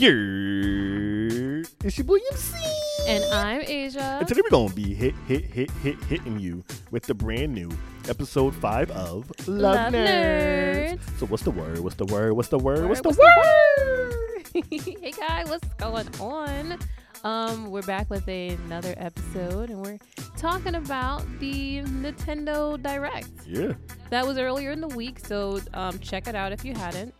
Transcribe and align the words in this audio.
Yeah, 0.00 1.62
it's 1.84 1.98
your 1.98 2.06
boy 2.06 2.16
MC. 2.30 2.56
And 3.06 3.22
I'm 3.34 3.60
Asia. 3.60 4.16
And 4.18 4.26
today 4.26 4.40
we're 4.42 4.48
gonna 4.48 4.72
be 4.72 4.94
hit, 4.94 5.14
hit, 5.28 5.44
hit, 5.44 5.70
hit, 5.82 6.02
hitting 6.04 6.40
you 6.40 6.64
with 6.90 7.02
the 7.02 7.12
brand 7.12 7.52
new 7.52 7.68
episode 8.08 8.54
five 8.54 8.90
of 8.92 9.30
Love, 9.46 9.74
Love 9.76 9.92
Nerds. 9.92 10.94
Nerds. 10.94 11.18
So 11.18 11.26
what's 11.26 11.42
the 11.42 11.50
word? 11.50 11.80
What's 11.80 11.96
the 11.96 12.06
word? 12.06 12.32
What's 12.32 12.48
the 12.48 12.56
word? 12.56 12.88
What's 12.88 13.02
the 13.02 13.08
What's 13.10 13.18
word? 13.18 14.64
hey 14.70 15.10
guys, 15.10 15.50
what's 15.50 15.68
going 15.74 16.08
on? 16.18 16.78
Um, 17.22 17.70
we're 17.70 17.82
back 17.82 18.08
with 18.08 18.26
another 18.26 18.94
episode, 18.96 19.68
and 19.68 19.84
we're 19.84 19.98
talking 20.38 20.76
about 20.76 21.26
the 21.40 21.82
Nintendo 21.82 22.82
Direct. 22.82 23.28
Yeah, 23.46 23.74
That 24.08 24.26
was 24.26 24.38
earlier 24.38 24.70
in 24.70 24.80
the 24.80 24.88
week, 24.88 25.18
so 25.18 25.60
um, 25.74 25.98
check 25.98 26.26
it 26.26 26.34
out 26.34 26.52
if 26.52 26.64
you 26.64 26.72
hadn't. 26.72 27.12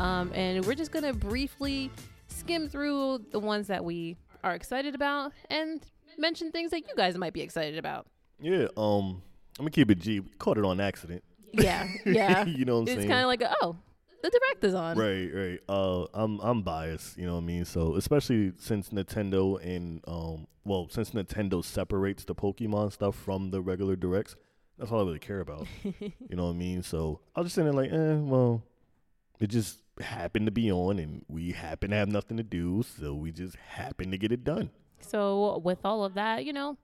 Um, 0.00 0.30
and 0.34 0.62
we're 0.66 0.74
just 0.74 0.92
gonna 0.92 1.14
briefly 1.14 1.90
skim 2.36 2.68
through 2.68 3.24
the 3.30 3.40
ones 3.40 3.66
that 3.68 3.84
we 3.84 4.16
are 4.44 4.54
excited 4.54 4.94
about 4.94 5.32
and 5.50 5.84
mention 6.18 6.52
things 6.52 6.70
that 6.70 6.80
you 6.80 6.94
guys 6.96 7.16
might 7.16 7.32
be 7.32 7.40
excited 7.40 7.78
about. 7.78 8.06
yeah. 8.40 8.66
Um, 8.76 9.22
I'm 9.58 9.64
gonna 9.64 9.70
keep 9.70 9.90
it 9.90 9.98
G. 9.98 10.20
We 10.20 10.28
caught 10.38 10.58
it 10.58 10.64
on 10.64 10.80
accident. 10.80 11.24
Yeah, 11.52 11.88
yeah. 12.06 12.44
you 12.44 12.64
know 12.66 12.80
what 12.80 12.82
I'm 12.82 12.88
it's 12.88 12.96
saying? 12.98 13.08
kind 13.08 13.22
of 13.22 13.26
like, 13.28 13.42
oh, 13.62 13.76
the 14.22 14.30
Direct 14.30 14.64
is 14.64 14.74
on. 14.74 14.98
Right, 14.98 15.30
right. 15.32 15.60
Uh, 15.68 16.04
I'm 16.12 16.38
I'm 16.40 16.62
biased, 16.62 17.16
you 17.16 17.24
know 17.26 17.34
what 17.34 17.42
I 17.42 17.46
mean. 17.46 17.64
So 17.64 17.96
especially 17.96 18.52
since 18.58 18.90
Nintendo 18.90 19.58
and 19.64 20.02
um, 20.06 20.46
well, 20.64 20.88
since 20.90 21.12
Nintendo 21.12 21.64
separates 21.64 22.24
the 22.24 22.34
Pokemon 22.34 22.92
stuff 22.92 23.14
from 23.16 23.50
the 23.50 23.62
regular 23.62 23.96
directs, 23.96 24.36
that's 24.78 24.90
all 24.92 25.00
I 25.00 25.04
really 25.04 25.18
care 25.18 25.40
about. 25.40 25.66
you 25.82 26.12
know 26.36 26.44
what 26.46 26.50
I 26.50 26.56
mean? 26.58 26.82
So 26.82 27.20
I 27.34 27.40
was 27.40 27.46
just 27.46 27.54
sitting 27.54 27.70
there 27.72 27.82
like, 27.82 27.92
eh, 27.92 28.20
well, 28.20 28.62
it 29.40 29.46
just 29.46 29.78
happened 30.00 30.46
to 30.46 30.52
be 30.52 30.70
on, 30.70 30.98
and 30.98 31.24
we 31.28 31.52
happen 31.52 31.90
to 31.90 31.96
have 31.96 32.08
nothing 32.08 32.36
to 32.36 32.42
do, 32.42 32.82
so 32.82 33.14
we 33.14 33.32
just 33.32 33.56
happened 33.56 34.12
to 34.12 34.18
get 34.18 34.32
it 34.32 34.44
done. 34.44 34.70
So 35.00 35.58
with 35.58 35.84
all 35.84 36.04
of 36.04 36.14
that, 36.14 36.44
you 36.44 36.52
know, 36.52 36.76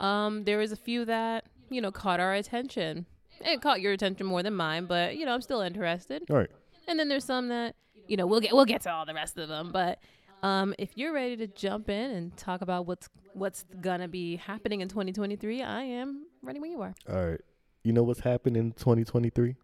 um, 0.00 0.44
there 0.44 0.58
was 0.58 0.72
a 0.72 0.76
few 0.76 1.04
that 1.04 1.46
you 1.70 1.80
know 1.80 1.90
caught 1.90 2.20
our 2.20 2.34
attention. 2.34 3.06
It 3.40 3.60
caught 3.60 3.80
your 3.80 3.92
attention 3.92 4.26
more 4.26 4.42
than 4.42 4.54
mine, 4.54 4.86
but 4.86 5.16
you 5.16 5.26
know, 5.26 5.32
I'm 5.34 5.40
still 5.42 5.60
interested. 5.60 6.22
All 6.30 6.36
right. 6.36 6.50
And 6.86 6.98
then 6.98 7.08
there's 7.08 7.24
some 7.24 7.48
that 7.48 7.74
you 8.06 8.16
know 8.16 8.26
we'll 8.26 8.40
get 8.40 8.52
we'll 8.52 8.64
get 8.64 8.82
to 8.82 8.92
all 8.92 9.06
the 9.06 9.14
rest 9.14 9.38
of 9.38 9.48
them. 9.48 9.70
But 9.72 9.98
um, 10.42 10.74
if 10.78 10.96
you're 10.96 11.12
ready 11.12 11.36
to 11.36 11.46
jump 11.46 11.88
in 11.88 12.10
and 12.10 12.36
talk 12.36 12.60
about 12.60 12.86
what's 12.86 13.08
what's 13.32 13.64
gonna 13.80 14.08
be 14.08 14.36
happening 14.36 14.80
in 14.80 14.88
2023, 14.88 15.62
I 15.62 15.82
am 15.82 16.26
ready 16.42 16.60
when 16.60 16.70
you 16.70 16.80
are. 16.82 16.94
All 17.08 17.26
right. 17.26 17.40
You 17.82 17.92
know 17.92 18.02
what's 18.02 18.20
happening 18.20 18.56
in 18.62 18.72
2023? 18.72 19.56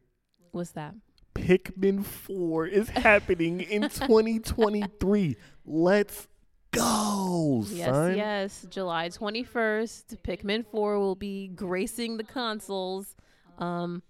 What's 0.53 0.73
that? 0.73 0.95
Pikmin 1.41 2.05
4 2.05 2.66
is 2.66 2.88
happening 2.91 3.60
in 3.60 3.83
2023. 3.91 5.36
Let's 5.64 6.28
go, 6.72 7.64
Yes, 7.69 7.88
son. 7.88 8.16
yes. 8.16 8.66
July 8.70 9.08
21st, 9.08 10.18
Pikmin 10.22 10.64
4 10.70 10.98
will 10.98 11.14
be 11.14 11.48
gracing 11.48 12.16
the 12.16 12.24
consoles. 12.24 13.16
Um, 13.58 14.02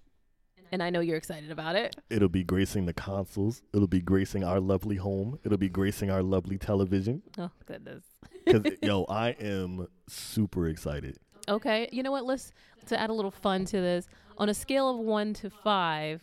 and 0.72 0.82
I 0.82 0.90
know 0.90 1.00
you're 1.00 1.16
excited 1.16 1.50
about 1.50 1.74
it. 1.74 1.96
It'll 2.10 2.28
be 2.28 2.44
gracing 2.44 2.86
the 2.86 2.92
consoles. 2.92 3.62
It'll 3.74 3.88
be 3.88 4.00
gracing 4.00 4.44
our 4.44 4.60
lovely 4.60 4.96
home. 4.96 5.38
It'll 5.44 5.58
be 5.58 5.68
gracing 5.68 6.10
our 6.10 6.22
lovely 6.22 6.58
television. 6.58 7.22
Oh 7.38 7.50
goodness. 7.66 8.04
Cause 8.48 8.62
yo, 8.82 9.04
I 9.08 9.30
am 9.40 9.88
super 10.08 10.68
excited. 10.68 11.18
Okay, 11.48 11.88
you 11.90 12.02
know 12.04 12.12
what? 12.12 12.24
Let's 12.24 12.52
to 12.86 13.00
add 13.00 13.10
a 13.10 13.12
little 13.12 13.30
fun 13.32 13.64
to 13.66 13.80
this. 13.80 14.06
On 14.38 14.48
a 14.48 14.54
scale 14.54 14.88
of 14.88 14.98
one 14.98 15.34
to 15.34 15.50
five, 15.50 16.22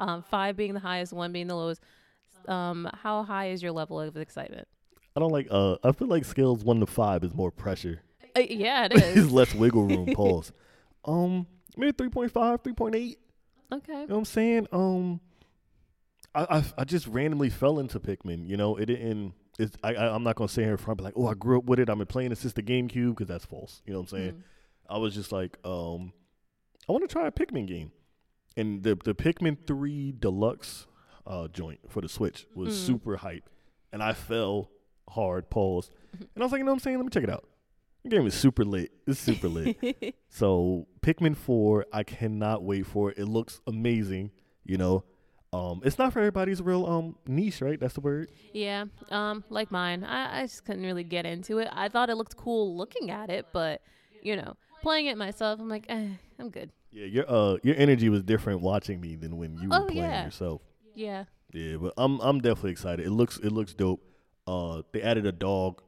um, 0.00 0.22
five 0.22 0.56
being 0.56 0.74
the 0.74 0.80
highest, 0.80 1.12
one 1.12 1.32
being 1.32 1.46
the 1.46 1.54
lowest. 1.54 1.80
Um, 2.48 2.88
how 3.02 3.22
high 3.22 3.50
is 3.50 3.62
your 3.62 3.72
level 3.72 4.00
of 4.00 4.16
excitement? 4.16 4.66
I 5.16 5.20
don't 5.20 5.30
like. 5.30 5.48
Uh, 5.50 5.76
I 5.84 5.92
feel 5.92 6.08
like 6.08 6.24
scales 6.24 6.64
one 6.64 6.80
to 6.80 6.86
five 6.86 7.22
is 7.22 7.34
more 7.34 7.50
pressure. 7.50 8.02
Uh, 8.36 8.40
yeah, 8.40 8.86
it 8.86 8.92
It's 8.94 9.30
less 9.30 9.54
wiggle 9.54 9.84
room. 9.84 10.06
Pause. 10.14 10.52
Um, 11.04 11.46
maybe 11.76 11.92
3.5, 11.92 12.30
3.8. 12.30 12.94
okay. 12.94 13.16
You 13.72 13.72
know 13.72 14.06
what 14.06 14.18
I'm 14.18 14.24
saying? 14.24 14.68
Um, 14.72 15.20
I, 16.34 16.58
I 16.58 16.64
I 16.78 16.84
just 16.84 17.06
randomly 17.06 17.50
fell 17.50 17.78
into 17.78 17.98
Pikmin. 17.98 18.48
You 18.48 18.56
know, 18.56 18.76
it 18.76 18.86
didn't. 18.86 19.34
It's, 19.58 19.76
I, 19.82 19.94
I 19.94 20.14
I'm 20.14 20.22
not 20.22 20.36
gonna 20.36 20.48
say 20.48 20.62
here 20.62 20.72
in 20.72 20.76
front, 20.78 20.98
but 20.98 21.04
like, 21.04 21.14
oh, 21.16 21.26
I 21.26 21.34
grew 21.34 21.58
up 21.58 21.64
with 21.64 21.80
it. 21.80 21.90
I've 21.90 21.98
been 21.98 22.06
playing 22.06 22.32
it 22.32 22.38
since 22.38 22.52
the 22.52 22.62
GameCube 22.62 23.10
because 23.10 23.28
that's 23.28 23.44
false. 23.44 23.82
You 23.84 23.92
know 23.92 24.00
what 24.00 24.12
I'm 24.12 24.18
saying? 24.18 24.32
Mm. 24.32 24.42
I 24.88 24.98
was 24.98 25.14
just 25.14 25.32
like, 25.32 25.58
um, 25.64 26.12
I 26.88 26.92
want 26.92 27.08
to 27.08 27.12
try 27.12 27.26
a 27.26 27.30
Pikmin 27.30 27.66
game, 27.66 27.92
and 28.56 28.82
the 28.82 28.96
the 29.04 29.14
Pikmin 29.14 29.56
Three 29.66 30.12
Deluxe 30.12 30.86
uh 31.26 31.48
joint 31.48 31.80
for 31.88 32.00
the 32.00 32.08
Switch 32.08 32.46
was 32.54 32.74
Mm. 32.74 32.86
super 32.86 33.16
hype, 33.18 33.48
and 33.92 34.02
I 34.02 34.12
fell 34.12 34.70
hard. 35.10 35.50
Pause, 35.50 35.90
and 36.18 36.28
I 36.38 36.42
was 36.42 36.52
like, 36.52 36.58
you 36.60 36.64
know 36.64 36.72
what 36.72 36.76
I'm 36.76 36.80
saying? 36.80 36.96
Let 36.96 37.04
me 37.04 37.10
check 37.10 37.24
it 37.24 37.30
out. 37.30 37.46
The 38.04 38.08
game 38.10 38.26
is 38.26 38.34
super 38.34 38.64
lit. 38.64 38.90
It's 39.06 39.20
super 39.20 39.48
lit. 39.48 39.76
So 40.30 40.86
Pikmin 41.02 41.36
Four, 41.36 41.86
I 41.92 42.02
cannot 42.04 42.62
wait 42.62 42.86
for 42.86 43.10
it. 43.10 43.18
It 43.18 43.26
looks 43.26 43.60
amazing. 43.66 44.30
You 44.64 44.78
know, 44.78 45.04
um, 45.52 45.80
it's 45.84 45.98
not 45.98 46.12
for 46.12 46.20
everybody's 46.20 46.62
real 46.62 46.86
um 46.86 47.16
niche, 47.26 47.60
right? 47.60 47.78
That's 47.78 47.94
the 47.94 48.00
word. 48.00 48.30
yeah. 48.54 48.84
Um, 49.10 49.44
like 49.50 49.70
mine, 49.70 50.04
I, 50.04 50.40
I 50.40 50.42
just 50.44 50.64
couldn't 50.64 50.82
really 50.84 51.04
get 51.04 51.26
into 51.26 51.58
it. 51.58 51.68
I 51.72 51.88
thought 51.88 52.08
it 52.08 52.14
looked 52.14 52.36
cool 52.36 52.76
looking 52.76 53.10
at 53.10 53.28
it, 53.28 53.46
but 53.52 53.82
you 54.22 54.36
know, 54.36 54.56
playing 54.82 55.06
it 55.06 55.18
myself, 55.18 55.58
I'm 55.60 55.68
like, 55.68 55.86
eh, 55.88 56.08
I'm 56.38 56.50
good. 56.50 56.70
Yeah, 56.92 57.06
your 57.06 57.24
uh 57.30 57.56
your 57.62 57.76
energy 57.76 58.08
was 58.08 58.22
different 58.22 58.60
watching 58.60 59.00
me 59.00 59.14
than 59.16 59.36
when 59.36 59.56
you 59.56 59.68
were 59.68 59.76
Oh, 59.76 59.84
playing 59.86 59.98
yeah. 60.10 60.24
yourself. 60.24 60.60
Yeah. 60.94 61.24
Yeah, 61.52 61.76
but 61.76 61.94
I'm 61.96 62.20
I'm 62.20 62.40
definitely 62.40 62.72
excited. 62.72 63.06
It 63.06 63.10
looks 63.10 63.38
it 63.38 63.50
looks 63.52 63.74
dope. 63.74 64.02
Uh, 64.46 64.82
they 64.92 65.02
added 65.02 65.26
a 65.26 65.32
dog. 65.32 65.82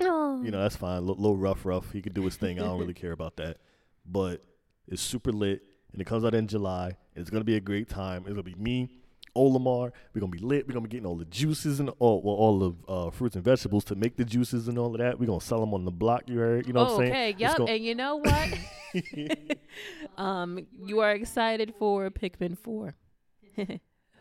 Oh. 0.00 0.42
You 0.42 0.50
know, 0.50 0.60
that's 0.62 0.76
fine. 0.76 0.98
A 0.98 1.00
little 1.00 1.36
rough, 1.36 1.64
rough. 1.64 1.90
He 1.92 2.00
could 2.02 2.14
do 2.14 2.22
his 2.24 2.36
thing. 2.36 2.60
I 2.60 2.64
don't 2.64 2.78
really 2.78 2.94
care 2.94 3.12
about 3.12 3.36
that. 3.36 3.58
But 4.06 4.44
it's 4.88 5.02
super 5.02 5.32
lit, 5.32 5.62
and 5.92 6.00
it 6.00 6.04
comes 6.04 6.24
out 6.24 6.34
in 6.34 6.46
July. 6.46 6.96
It's 7.16 7.30
gonna 7.30 7.44
be 7.44 7.56
a 7.56 7.60
great 7.60 7.88
time. 7.88 8.22
It's 8.22 8.30
gonna 8.30 8.42
be 8.42 8.54
me, 8.54 8.88
Olimar. 9.36 9.92
We're 10.14 10.20
gonna 10.20 10.30
be 10.30 10.38
lit. 10.38 10.66
We're 10.66 10.74
gonna 10.74 10.84
be 10.86 10.90
getting 10.90 11.06
all 11.06 11.16
the 11.16 11.24
juices 11.26 11.80
and 11.80 11.90
all 11.98 12.20
well, 12.22 12.34
all 12.34 12.58
the 12.58 12.92
uh, 12.92 13.10
fruits 13.10 13.34
and 13.36 13.44
vegetables 13.44 13.84
to 13.84 13.94
make 13.94 14.16
the 14.16 14.24
juices 14.24 14.68
and 14.68 14.78
all 14.78 14.92
of 14.94 14.98
that. 14.98 15.18
We're 15.18 15.26
gonna 15.26 15.40
sell 15.40 15.60
them 15.60 15.74
on 15.74 15.84
the 15.84 15.90
block. 15.90 16.22
You 16.28 16.38
heard? 16.38 16.66
You 16.66 16.72
know 16.72 16.84
what 16.84 16.90
I'm 16.92 16.98
saying? 16.98 17.10
okay. 17.12 17.34
Yep. 17.38 17.56
gonna- 17.56 17.72
And 17.72 17.84
you 17.84 17.94
know 17.94 18.16
what? 18.16 18.58
um, 20.18 20.66
you 20.84 21.00
are 21.00 21.12
excited 21.12 21.74
for 21.78 22.10
Pikmin 22.10 22.58
four. 22.58 22.94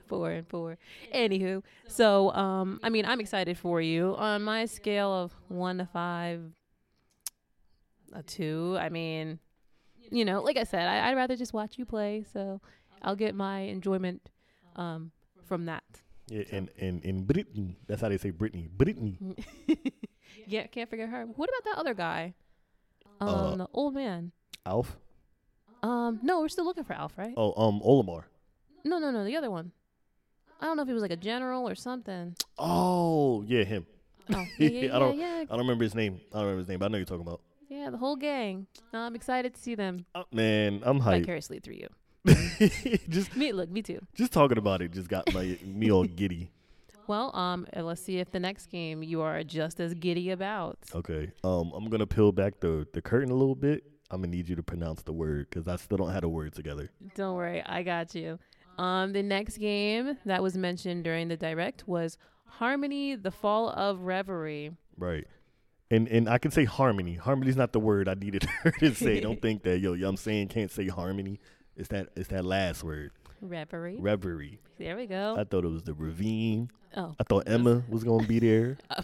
four 0.07 0.31
and 0.31 0.47
four. 0.47 0.77
Anywho, 1.13 1.63
so 1.87 2.31
um, 2.33 2.79
I 2.83 2.89
mean, 2.89 3.05
I'm 3.05 3.19
excited 3.19 3.57
for 3.57 3.79
you. 3.81 4.15
On 4.17 4.43
my 4.43 4.65
scale 4.65 5.13
of 5.13 5.33
one 5.47 5.77
to 5.77 5.85
five, 5.85 6.41
a 8.13 8.23
two. 8.23 8.77
I 8.79 8.89
mean, 8.89 9.39
you 10.11 10.25
know, 10.25 10.41
like 10.41 10.57
I 10.57 10.63
said, 10.63 10.87
I, 10.87 11.09
I'd 11.09 11.15
rather 11.15 11.35
just 11.35 11.53
watch 11.53 11.77
you 11.77 11.85
play. 11.85 12.25
So 12.33 12.59
I'll 13.01 13.15
get 13.15 13.35
my 13.35 13.59
enjoyment 13.61 14.29
um 14.75 15.11
from 15.45 15.65
that. 15.65 15.83
yeah, 16.27 16.43
and 16.51 16.69
and 16.79 17.03
in 17.03 17.23
Britain, 17.25 17.75
that's 17.87 18.01
how 18.01 18.09
they 18.09 18.17
say 18.17 18.29
Brittany. 18.31 18.69
Brittany. 18.71 19.17
yeah, 20.47 20.67
can't 20.67 20.89
forget 20.89 21.09
her. 21.09 21.25
What 21.25 21.49
about 21.49 21.63
that 21.71 21.79
other 21.79 21.93
guy? 21.93 22.33
Um, 23.21 23.29
Uh, 23.29 23.55
the 23.55 23.67
old 23.73 23.95
man. 23.95 24.31
Alph. 24.65 24.95
Um, 25.81 26.19
no, 26.23 26.41
we're 26.41 26.49
still 26.49 26.65
looking 26.65 26.83
for 26.83 26.93
Alph, 26.93 27.17
right? 27.17 27.33
Oh, 27.37 27.53
um, 27.61 27.79
Olimar. 27.81 28.23
No, 28.83 28.99
no, 28.99 29.11
no, 29.11 29.23
the 29.25 29.35
other 29.37 29.49
one. 29.49 29.71
I 30.61 30.65
don't 30.65 30.75
know 30.75 30.83
if 30.83 30.87
he 30.89 30.93
was 30.93 31.01
like 31.01 31.11
a 31.11 31.15
general 31.17 31.67
or 31.67 31.75
something. 31.75 32.35
Oh, 32.57 33.43
yeah, 33.47 33.63
him. 33.63 33.85
Oh, 34.33 34.35
yeah, 34.35 34.45
yeah, 34.69 34.81
yeah, 34.87 34.95
I 34.95 34.99
don't- 34.99 35.17
yeah, 35.17 35.37
I 35.41 35.45
don't 35.45 35.59
remember 35.59 35.83
his 35.85 35.95
name. 35.95 36.19
I 36.31 36.35
don't 36.35 36.41
remember 36.43 36.59
his 36.59 36.67
name, 36.67 36.79
but 36.79 36.85
I 36.85 36.87
know 36.89 36.97
you're 36.97 37.05
talking 37.05 37.25
about. 37.25 37.41
yeah, 37.69 37.89
the 37.89 37.97
whole 37.97 38.15
gang. 38.17 38.67
I'm 38.93 39.15
excited 39.15 39.53
to 39.55 39.59
see 39.61 39.75
them 39.75 40.05
Oh, 40.13 40.23
man, 40.33 40.81
I'm 40.83 40.99
hyped. 40.99 41.21
vicariously 41.21 41.59
through 41.59 41.75
you. 41.75 41.87
just 43.09 43.35
Me, 43.35 43.51
look, 43.51 43.69
me 43.69 43.81
too. 43.81 43.99
just 44.13 44.31
talking 44.31 44.57
about 44.57 44.81
it 44.81 44.91
just 44.91 45.07
got 45.09 45.33
my 45.33 45.57
me 45.63 45.91
all 45.91 46.03
giddy. 46.03 46.51
Well, 47.07 47.35
um, 47.35 47.65
uh, 47.75 47.81
let's 47.81 48.01
see 48.01 48.19
if 48.19 48.29
the 48.31 48.39
next 48.39 48.67
game 48.67 49.01
you 49.01 49.21
are 49.21 49.43
just 49.43 49.79
as 49.79 49.95
giddy 49.95 50.29
about. 50.29 50.77
Okay. 50.93 51.31
Um, 51.43 51.71
I'm 51.75 51.89
gonna 51.89 52.05
peel 52.05 52.31
back 52.31 52.59
the 52.59 52.85
the 52.93 53.01
curtain 53.01 53.31
a 53.31 53.35
little 53.35 53.55
bit. 53.55 53.83
I'm 54.11 54.21
gonna 54.21 54.31
need 54.35 54.47
you 54.49 54.55
to 54.55 54.63
pronounce 54.63 55.01
the 55.03 55.13
word 55.13 55.47
because 55.49 55.67
I 55.67 55.75
still 55.77 55.97
don't 55.97 56.11
have 56.11 56.21
the 56.21 56.29
word 56.29 56.53
together. 56.53 56.89
Don't 57.15 57.35
worry, 57.35 57.63
I 57.65 57.83
got 57.83 58.13
you. 58.13 58.37
Um, 58.77 59.11
the 59.13 59.23
next 59.23 59.57
game 59.57 60.17
that 60.25 60.41
was 60.41 60.55
mentioned 60.57 61.03
during 61.03 61.27
the 61.27 61.37
direct 61.37 61.87
was 61.87 62.17
Harmony: 62.45 63.15
The 63.15 63.31
Fall 63.31 63.69
of 63.69 64.01
Reverie. 64.01 64.71
Right. 64.97 65.25
And 65.91 66.07
and 66.07 66.29
I 66.29 66.37
can 66.37 66.51
say 66.51 66.65
harmony. 66.65 67.15
Harmony's 67.15 67.55
not 67.55 67.73
the 67.73 67.79
word 67.79 68.07
I 68.07 68.13
needed 68.13 68.43
her 68.63 68.71
to 68.71 68.93
say. 68.93 69.19
Don't 69.19 69.41
think 69.41 69.63
that 69.63 69.79
yo, 69.79 69.93
yo 69.93 70.07
I'm 70.07 70.17
saying 70.17 70.49
can't 70.49 70.71
say 70.71 70.87
harmony. 70.87 71.39
It's 71.79 71.87
that 71.89 72.09
it's 72.17 72.27
that 72.27 72.43
last 72.43 72.83
word. 72.83 73.11
Reverie. 73.41 73.95
Reverie. 73.99 74.59
there 74.77 74.97
we 74.97 75.05
go. 75.05 75.35
I 75.37 75.45
thought 75.45 75.63
it 75.63 75.69
was 75.69 75.83
the 75.83 75.93
ravine. 75.93 76.69
oh. 76.97 77.15
I 77.17 77.23
thought 77.23 77.47
Emma 77.47 77.83
was 77.87 78.03
gonna 78.03 78.27
be 78.27 78.37
there. 78.39 78.77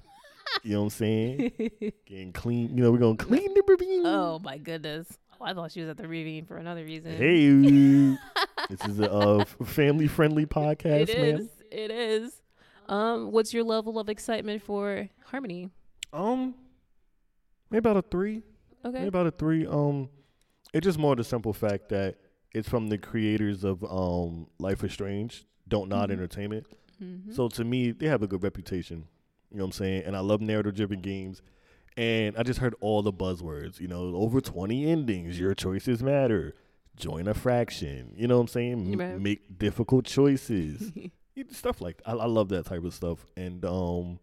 you 0.64 0.74
know 0.74 0.80
what 0.80 0.84
I'm 0.86 0.90
saying? 0.90 1.52
Getting 2.06 2.34
clean. 2.34 2.76
You 2.78 2.84
know, 2.84 2.92
we're 2.92 2.98
gonna 2.98 3.16
clean 3.16 3.54
the 3.54 3.64
ravine. 3.66 4.06
oh 4.06 4.40
my 4.44 4.58
goodness. 4.58 5.08
Oh, 5.40 5.46
I 5.46 5.54
thought 5.54 5.72
she 5.72 5.80
was 5.80 5.90
at 5.90 5.96
the 5.96 6.08
ravine 6.08 6.46
for 6.46 6.58
another 6.58 6.84
reason. 6.84 7.16
Hey, 7.16 7.48
this 8.70 8.86
is 8.90 9.00
a 9.00 9.10
uh, 9.10 9.46
family 9.64 10.08
friendly 10.08 10.46
podcast, 10.46 11.08
It 11.10 11.18
ma'am. 11.18 11.40
is. 11.40 11.50
It 11.72 11.92
is. 11.92 12.42
Um, 12.88 13.32
what's 13.32 13.54
your 13.54 13.64
level 13.64 13.98
of 14.00 14.10
excitement 14.10 14.62
for 14.64 15.08
Harmony? 15.26 15.70
Um, 16.12 16.56
maybe 17.72 17.80
about 17.80 17.98
a 17.98 18.02
three. 18.02 18.44
Okay. 18.84 18.98
Maybe 18.98 19.08
about 19.08 19.28
a 19.28 19.32
three. 19.32 19.66
Um, 19.66 20.10
it's 20.74 20.84
just 20.84 21.00
more 21.00 21.16
the 21.16 21.24
simple 21.24 21.54
fact 21.54 21.90
that 21.90 22.16
it's 22.56 22.68
from 22.70 22.88
the 22.90 22.98
creators 22.98 23.64
of 23.64 23.84
um 23.84 24.48
Life 24.60 24.84
is 24.84 24.92
Strange, 24.94 25.46
Dontnod 25.70 26.08
Mhm. 26.08 26.12
Entertainment. 26.12 26.68
Mhm. 27.02 27.34
So 27.36 27.50
to 27.50 27.64
me, 27.64 27.92
they 27.92 28.08
have 28.08 28.24
a 28.24 28.28
good 28.28 28.42
reputation. 28.44 29.08
You 29.52 29.58
know 29.58 29.66
what 29.66 29.68
I'm 29.68 29.72
saying? 29.74 30.04
And 30.06 30.16
I 30.16 30.22
love 30.22 30.42
narrative 30.42 30.76
driven 30.76 31.02
games. 31.02 31.42
And 31.98 32.36
I 32.38 32.44
just 32.44 32.60
heard 32.60 32.76
all 32.82 33.02
the 33.02 33.14
buzzwords, 33.14 33.80
you 33.80 33.88
know, 33.88 34.16
over 34.16 34.42
20 34.42 34.86
endings, 34.86 35.40
your 35.40 35.54
choices 35.54 36.04
matter. 36.04 36.54
Join 36.98 37.28
a 37.28 37.34
fraction. 37.34 38.14
You 38.18 38.28
know 38.28 38.36
what 38.38 38.42
I'm 38.42 38.48
saying? 38.48 38.94
M- 38.94 39.00
Right. 39.00 39.20
Make 39.20 39.58
difficult 39.60 40.06
choices. 40.06 40.92
Stuff 41.52 41.82
like 41.82 42.02
I, 42.06 42.14
I 42.14 42.26
love 42.26 42.48
that 42.50 42.66
type 42.66 42.84
of 42.86 42.94
stuff. 42.94 43.26
And 43.36 43.64
um 43.66 44.20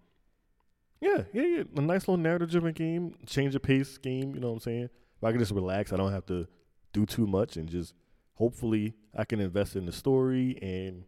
yeah, 1.00 1.24
yeah, 1.32 1.42
yeah. 1.42 1.62
A 1.76 1.80
nice 1.80 2.02
little 2.02 2.16
narrative 2.16 2.50
driven 2.50 2.72
game, 2.72 3.14
change 3.26 3.54
of 3.54 3.62
pace 3.62 3.98
game, 3.98 4.34
you 4.34 4.40
know 4.40 4.48
what 4.48 4.54
I'm 4.54 4.60
saying? 4.60 4.84
If 5.16 5.24
I 5.24 5.30
can 5.30 5.40
just 5.40 5.52
relax. 5.52 5.92
I 5.92 5.96
don't 5.96 6.12
have 6.12 6.26
to 6.26 6.46
do 6.92 7.04
too 7.06 7.26
much 7.26 7.56
and 7.56 7.68
just 7.68 7.94
hopefully 8.34 8.94
I 9.16 9.24
can 9.24 9.40
invest 9.40 9.76
in 9.76 9.86
the 9.86 9.92
story 9.92 10.58
and 10.62 11.04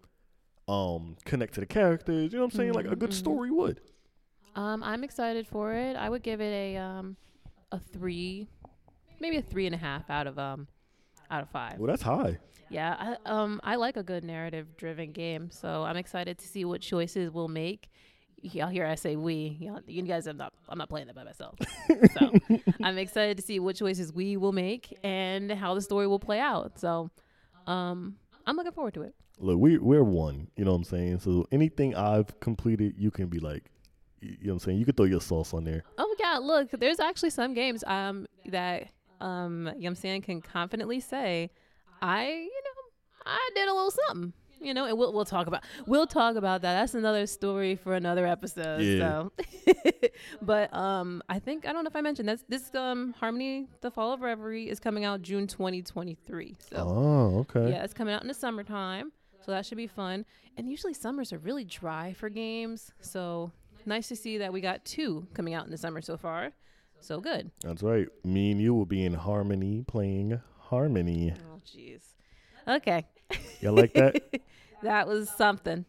um 0.66 1.16
connect 1.24 1.54
to 1.54 1.60
the 1.60 1.66
characters. 1.66 2.32
You 2.32 2.38
know 2.38 2.44
what 2.44 2.54
I'm 2.54 2.58
saying? 2.58 2.72
Like 2.72 2.86
a 2.86 2.96
good 2.96 3.10
mhm. 3.10 3.14
story 3.14 3.50
would. 3.50 3.80
Um, 4.56 4.82
I'm 4.82 5.02
excited 5.02 5.46
for 5.46 5.72
it. 5.72 5.96
I 5.96 6.08
would 6.08 6.22
give 6.22 6.40
it 6.40 6.52
a 6.52 6.76
um 6.76 7.16
a 7.72 7.78
three, 7.78 8.48
maybe 9.20 9.36
a 9.36 9.42
three 9.42 9.66
and 9.66 9.74
a 9.74 9.78
half 9.78 10.08
out 10.08 10.26
of 10.26 10.38
um 10.38 10.68
out 11.30 11.42
of 11.42 11.50
five. 11.50 11.78
Well, 11.78 11.88
that's 11.88 12.02
high. 12.02 12.38
Yeah, 12.70 13.16
I, 13.26 13.30
um, 13.30 13.60
I 13.62 13.76
like 13.76 13.96
a 13.96 14.02
good 14.02 14.24
narrative-driven 14.24 15.12
game, 15.12 15.50
so 15.50 15.84
I'm 15.84 15.96
excited 15.96 16.38
to 16.38 16.48
see 16.48 16.64
what 16.64 16.80
choices 16.80 17.30
we'll 17.30 17.46
make. 17.46 17.90
Y'all 18.52 18.68
hear 18.68 18.84
I 18.84 18.94
say 18.94 19.16
we, 19.16 19.56
y'all, 19.58 19.80
you 19.86 20.02
guys, 20.02 20.26
I'm 20.26 20.36
not, 20.36 20.52
I'm 20.68 20.76
not 20.76 20.90
playing 20.90 21.06
that 21.06 21.16
by 21.16 21.24
myself. 21.24 21.54
so 22.18 22.32
I'm 22.82 22.98
excited 22.98 23.38
to 23.38 23.42
see 23.42 23.58
what 23.58 23.76
choices 23.76 24.12
we 24.12 24.36
will 24.36 24.52
make 24.52 24.98
and 25.02 25.50
how 25.50 25.74
the 25.74 25.80
story 25.80 26.06
will 26.06 26.18
play 26.18 26.40
out. 26.40 26.78
So, 26.78 27.10
um, 27.66 28.16
I'm 28.46 28.56
looking 28.56 28.72
forward 28.72 28.94
to 28.94 29.02
it. 29.02 29.14
Look, 29.38 29.58
we 29.58 29.78
we're 29.78 30.04
one. 30.04 30.48
You 30.56 30.64
know 30.64 30.72
what 30.72 30.78
I'm 30.78 30.84
saying? 30.84 31.20
So 31.20 31.46
anything 31.50 31.94
I've 31.94 32.38
completed, 32.40 32.94
you 32.98 33.10
can 33.10 33.26
be 33.26 33.40
like, 33.40 33.64
you 34.20 34.30
know 34.30 34.36
what 34.42 34.52
I'm 34.52 34.58
saying? 34.60 34.78
You 34.78 34.84
can 34.84 34.94
throw 34.94 35.06
your 35.06 35.20
sauce 35.20 35.54
on 35.54 35.64
there. 35.64 35.82
Oh 35.98 36.14
yeah, 36.20 36.38
look, 36.38 36.70
there's 36.70 37.00
actually 37.00 37.30
some 37.30 37.54
games 37.54 37.82
um 37.86 38.26
that 38.46 38.88
um 39.20 39.52
you 39.52 39.64
know 39.64 39.72
what 39.72 39.86
I'm 39.86 39.94
saying 39.94 40.22
can 40.22 40.40
confidently 40.40 41.00
say 41.00 41.50
I 42.02 42.28
you 42.28 42.62
know 42.64 42.82
I 43.26 43.50
did 43.54 43.68
a 43.68 43.72
little 43.72 43.90
something. 43.90 44.32
You 44.64 44.74
know, 44.74 44.86
and 44.86 44.96
we'll 44.98 45.12
we'll 45.12 45.24
talk 45.24 45.46
about 45.46 45.62
we'll 45.86 46.06
talk 46.06 46.36
about 46.36 46.62
that. 46.62 46.74
That's 46.80 46.94
another 46.94 47.26
story 47.26 47.76
for 47.76 47.94
another 47.94 48.26
episode. 48.26 48.80
Yeah. 48.80 48.98
So 48.98 49.32
but 50.42 50.74
um 50.74 51.22
I 51.28 51.38
think 51.38 51.66
I 51.66 51.72
don't 51.72 51.84
know 51.84 51.88
if 51.88 51.96
I 51.96 52.00
mentioned 52.00 52.28
that's 52.28 52.44
this 52.48 52.74
um 52.74 53.14
Harmony 53.18 53.68
the 53.80 53.90
Fall 53.90 54.12
of 54.12 54.20
Reverie 54.22 54.68
is 54.68 54.80
coming 54.80 55.04
out 55.04 55.22
June 55.22 55.46
twenty 55.46 55.82
twenty 55.82 56.14
three. 56.26 56.56
So 56.70 56.76
Oh, 56.78 57.38
okay. 57.40 57.70
yeah, 57.72 57.84
it's 57.84 57.94
coming 57.94 58.14
out 58.14 58.22
in 58.22 58.28
the 58.28 58.34
summertime, 58.34 59.12
so 59.44 59.52
that 59.52 59.66
should 59.66 59.78
be 59.78 59.86
fun. 59.86 60.24
And 60.56 60.68
usually 60.68 60.94
summers 60.94 61.32
are 61.32 61.38
really 61.38 61.64
dry 61.64 62.12
for 62.14 62.28
games, 62.28 62.92
so 63.00 63.52
nice 63.86 64.08
to 64.08 64.16
see 64.16 64.38
that 64.38 64.52
we 64.52 64.60
got 64.60 64.84
two 64.84 65.26
coming 65.34 65.52
out 65.54 65.64
in 65.64 65.70
the 65.70 65.76
summer 65.78 66.00
so 66.00 66.16
far. 66.16 66.52
So 67.00 67.20
good. 67.20 67.50
That's 67.62 67.82
right. 67.82 68.08
Me 68.24 68.50
and 68.52 68.60
you 68.60 68.72
will 68.72 68.86
be 68.86 69.04
in 69.04 69.12
harmony 69.12 69.82
playing 69.86 70.40
harmony. 70.58 71.34
Oh, 71.52 71.60
jeez. 71.66 72.00
Okay, 72.66 73.04
Y'all 73.60 73.74
like 73.74 73.92
that? 73.92 74.22
that 74.84 75.06
was 75.08 75.28
something. 75.30 75.84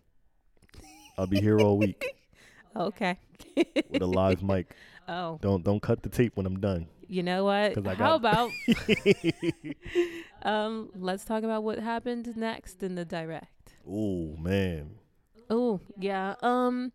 I'll 1.18 1.28
be 1.28 1.40
here 1.40 1.60
all 1.60 1.78
week 1.78 2.04
Okay. 2.76 3.18
with 3.56 4.02
a 4.02 4.06
live 4.06 4.44
mic. 4.44 4.76
oh, 5.08 5.38
Don't 5.42 5.64
don't 5.64 5.82
cut 5.82 6.04
the 6.04 6.10
tape 6.10 6.36
when 6.36 6.46
I'm 6.46 6.60
done. 6.60 6.88
you 7.08 7.24
know 7.24 7.46
what? 7.46 7.78
How 7.98 8.16
about 8.16 8.50
um? 10.44 10.90
Let's 10.96 11.24
talk 11.26 11.44
about 11.44 11.64
what 11.64 11.80
happened 11.80 12.36
next 12.36 12.84
in 12.84 12.96
the 12.96 13.06
direct. 13.06 13.74
oh 13.90 14.36
man. 14.38 14.92
Oh, 15.48 15.80
yeah. 16.00 16.34
Um, 16.42 16.92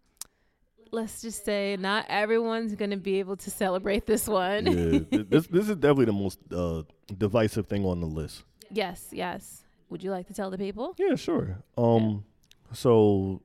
let's 0.90 1.22
just 1.22 1.44
say 1.44 1.76
not 1.78 2.04
everyone's 2.08 2.74
gonna 2.74 2.96
be 2.96 3.20
able 3.20 3.36
to 3.36 3.50
celebrate 3.50 4.06
this 4.06 4.26
one. 4.26 4.66
Yeah. 4.66 5.22
this 5.28 5.46
this 5.46 5.68
is 5.68 5.76
definitely 5.76 6.06
the 6.06 6.12
most 6.12 6.38
uh, 6.52 6.82
divisive 7.16 7.66
thing 7.68 7.84
on 7.86 8.00
the 8.00 8.06
list. 8.08 8.42
Yes, 8.70 9.08
yes. 9.12 9.62
Would 9.90 10.02
you 10.02 10.10
like 10.10 10.26
to 10.28 10.34
tell 10.34 10.50
the 10.50 10.58
people? 10.58 10.94
Yeah, 10.98 11.16
sure. 11.16 11.58
Um, 11.76 12.24
so 12.72 13.42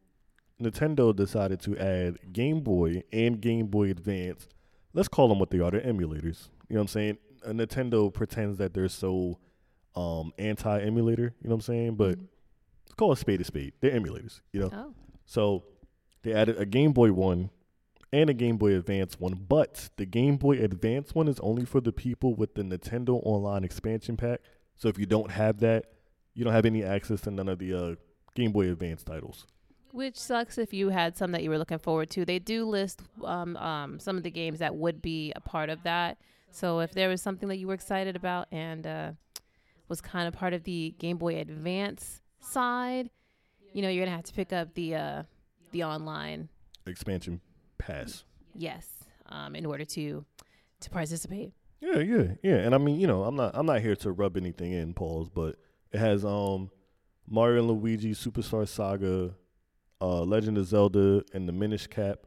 Nintendo 0.61 1.13
decided 1.15 1.59
to 1.61 1.77
add 1.77 2.31
Game 2.31 2.61
Boy 2.61 3.03
and 3.11 3.41
Game 3.41 3.67
Boy 3.67 3.89
Advance. 3.91 4.47
Let's 4.93 5.07
call 5.07 5.27
them 5.27 5.39
what 5.39 5.49
they 5.49 5.59
are. 5.59 5.71
They're 5.71 5.81
emulators. 5.81 6.49
You 6.69 6.75
know 6.75 6.81
what 6.81 6.81
I'm 6.81 6.87
saying? 6.87 7.17
Nintendo 7.47 8.13
pretends 8.13 8.57
that 8.59 8.73
they're 8.73 8.87
so 8.87 9.39
um 9.95 10.33
anti-emulator. 10.37 11.33
You 11.41 11.49
know 11.49 11.55
what 11.55 11.55
I'm 11.55 11.61
saying? 11.61 11.95
But 11.95 12.17
let's 12.17 12.93
call 12.95 13.11
a 13.11 13.17
spade 13.17 13.41
a 13.41 13.43
spade. 13.43 13.73
They're 13.81 13.99
emulators. 13.99 14.41
You 14.53 14.61
know. 14.61 14.69
Oh, 14.73 14.93
So 15.25 15.63
they 16.23 16.33
added 16.33 16.57
a 16.59 16.65
Game 16.65 16.91
Boy 16.93 17.11
one 17.11 17.49
and 18.13 18.29
a 18.29 18.33
Game 18.33 18.57
Boy 18.57 18.75
Advance 18.75 19.19
one, 19.19 19.33
but 19.49 19.89
the 19.97 20.05
Game 20.05 20.37
Boy 20.37 20.57
Advance 20.57 21.13
one 21.13 21.27
is 21.27 21.39
only 21.41 21.65
for 21.65 21.81
the 21.81 21.91
people 21.91 22.33
with 22.35 22.55
the 22.55 22.61
Nintendo 22.63 23.19
Online 23.23 23.63
expansion 23.63 24.15
pack. 24.15 24.41
So 24.75 24.87
if 24.87 24.97
you 24.97 25.05
don't 25.05 25.31
have 25.31 25.59
that, 25.59 25.85
you 26.35 26.43
don't 26.43 26.53
have 26.53 26.65
any 26.65 26.83
access 26.83 27.21
to 27.21 27.31
none 27.31 27.47
of 27.49 27.57
the 27.59 27.73
uh, 27.73 27.95
Game 28.35 28.51
Boy 28.51 28.69
Advance 28.71 29.03
titles. 29.03 29.45
which 29.91 30.17
sucks 30.17 30.57
if 30.57 30.73
you 30.73 30.89
had 30.89 31.15
some 31.17 31.31
that 31.31 31.41
you 31.41 31.49
were 31.49 31.57
looking 31.57 31.79
forward 31.79 32.09
to. 32.11 32.25
They 32.25 32.37
do 32.39 32.65
list 32.65 33.01
um, 33.23 33.55
um, 33.57 33.97
some 33.99 34.17
of 34.17 34.23
the 34.23 34.31
games 34.31 34.59
that 34.59 34.75
would 34.75 35.01
be 35.01 35.31
a 35.35 35.39
part 35.41 35.69
of 35.69 35.81
that. 35.83 36.17
So 36.51 36.79
if 36.81 36.91
there 36.91 37.09
was 37.09 37.21
something 37.21 37.47
that 37.49 37.57
you 37.57 37.67
were 37.67 37.73
excited 37.73 38.15
about 38.15 38.47
and 38.51 38.85
uh, 38.85 39.11
was 39.87 40.01
kind 40.01 40.27
of 40.27 40.33
part 40.33 40.53
of 40.53 40.63
the 40.63 40.93
Game 40.99 41.17
Boy 41.17 41.37
Advance 41.39 42.21
side, 42.41 43.09
you 43.73 43.81
know, 43.81 43.89
you're 43.89 44.05
gonna 44.05 44.15
have 44.15 44.25
to 44.25 44.33
pick 44.33 44.51
up 44.53 44.73
the 44.73 44.95
uh, 44.95 45.23
the 45.71 45.83
online 45.83 46.49
Expansion 46.85 47.41
pass. 47.77 48.23
yes 48.53 48.87
um, 49.27 49.55
in 49.55 49.65
order 49.65 49.85
to 49.85 50.25
to 50.81 50.89
participate. 50.89 51.53
Yeah, 51.81 51.99
yeah, 51.99 52.23
yeah. 52.43 52.55
And 52.55 52.73
I 52.75 52.77
mean, 52.77 52.99
you 52.99 53.07
know, 53.07 53.23
I'm 53.23 53.35
not 53.35 53.51
I'm 53.53 53.65
not 53.65 53.81
here 53.81 53.95
to 53.97 54.11
rub 54.11 54.37
anything 54.37 54.71
in, 54.71 54.93
Pauls, 54.93 55.29
but 55.29 55.55
it 55.95 55.99
has 55.99 56.23
um 56.25 56.69
Mario 57.27 57.59
and 57.59 57.71
Luigi 57.71 58.13
Superstar 58.13 58.67
Saga, 58.67 59.33
uh 60.01 60.21
Legend 60.21 60.57
of 60.57 60.65
Zelda 60.67 61.23
and 61.33 61.47
the 61.47 61.53
Minish 61.53 61.87
Cap, 61.87 62.19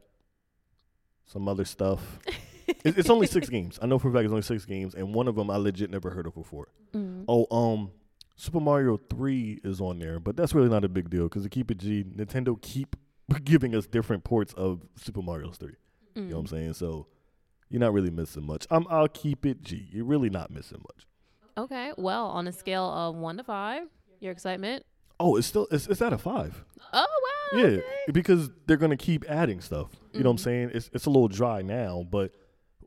some 1.25 1.47
other 1.47 1.65
stuff. 1.65 2.19
it, 2.67 2.97
it's 2.97 3.09
only 3.09 3.27
six 3.27 3.49
games. 3.49 3.79
I 3.81 3.85
know 3.85 3.99
for 3.99 4.09
a 4.09 4.13
fact 4.13 4.23
it's 4.25 4.31
only 4.31 4.41
six 4.41 4.65
games, 4.65 4.95
and 4.95 5.13
one 5.13 5.27
of 5.27 5.35
them 5.35 5.49
I 5.49 5.57
legit 5.57 5.89
never 5.89 6.09
heard 6.09 6.27
of 6.27 6.33
before. 6.35 6.67
Mm. 6.93 7.25
Oh, 7.27 7.45
um, 7.55 7.91
Super 8.35 8.59
Mario 8.59 8.97
Three 8.97 9.59
is 9.63 9.81
on 9.81 9.99
there, 9.99 10.19
but 10.19 10.35
that's 10.35 10.53
really 10.53 10.69
not 10.69 10.83
a 10.83 10.89
big 10.89 11.09
deal 11.09 11.23
because 11.23 11.43
to 11.43 11.49
keep 11.49 11.69
it 11.71 11.77
G, 11.77 12.03
Nintendo 12.03 12.59
keep 12.61 12.95
giving 13.43 13.75
us 13.75 13.85
different 13.85 14.23
ports 14.23 14.53
of 14.53 14.81
Super 14.95 15.21
Mario 15.21 15.51
Three. 15.51 15.75
You 16.15 16.23
know 16.23 16.35
what 16.35 16.39
I'm 16.39 16.45
Mm. 16.47 16.49
saying? 16.49 16.73
So 16.73 17.07
you're 17.69 17.79
not 17.79 17.93
really 17.93 18.09
missing 18.09 18.45
much. 18.45 18.65
I'm 18.71 18.85
I'll 18.89 19.07
keep 19.07 19.45
it 19.45 19.61
G. 19.61 19.87
You're 19.91 20.05
really 20.05 20.29
not 20.29 20.51
missing 20.51 20.79
much. 20.79 21.05
Okay, 21.63 21.91
well, 21.97 22.27
on 22.27 22.47
a 22.47 22.51
scale 22.51 22.85
of 22.89 23.15
one 23.15 23.37
to 23.37 23.43
five, 23.43 23.83
your 24.19 24.31
excitement. 24.31 24.85
Oh, 25.19 25.35
it's 25.35 25.47
still 25.47 25.67
it's 25.71 25.87
it's 25.87 26.01
at 26.01 26.13
a 26.13 26.17
five. 26.17 26.63
Oh 26.93 27.05
wow! 27.53 27.59
Yeah, 27.59 27.65
okay. 27.65 27.83
because 28.13 28.49
they're 28.65 28.77
gonna 28.77 28.95
keep 28.97 29.25
adding 29.29 29.59
stuff. 29.59 29.89
You 30.13 30.21
know 30.23 30.29
what 30.29 30.33
I'm 30.33 30.37
Mhm. 30.37 30.43
saying? 30.43 30.71
It's 30.73 30.89
it's 30.93 31.05
a 31.05 31.09
little 31.09 31.27
dry 31.27 31.61
now, 31.61 32.05
but 32.09 32.31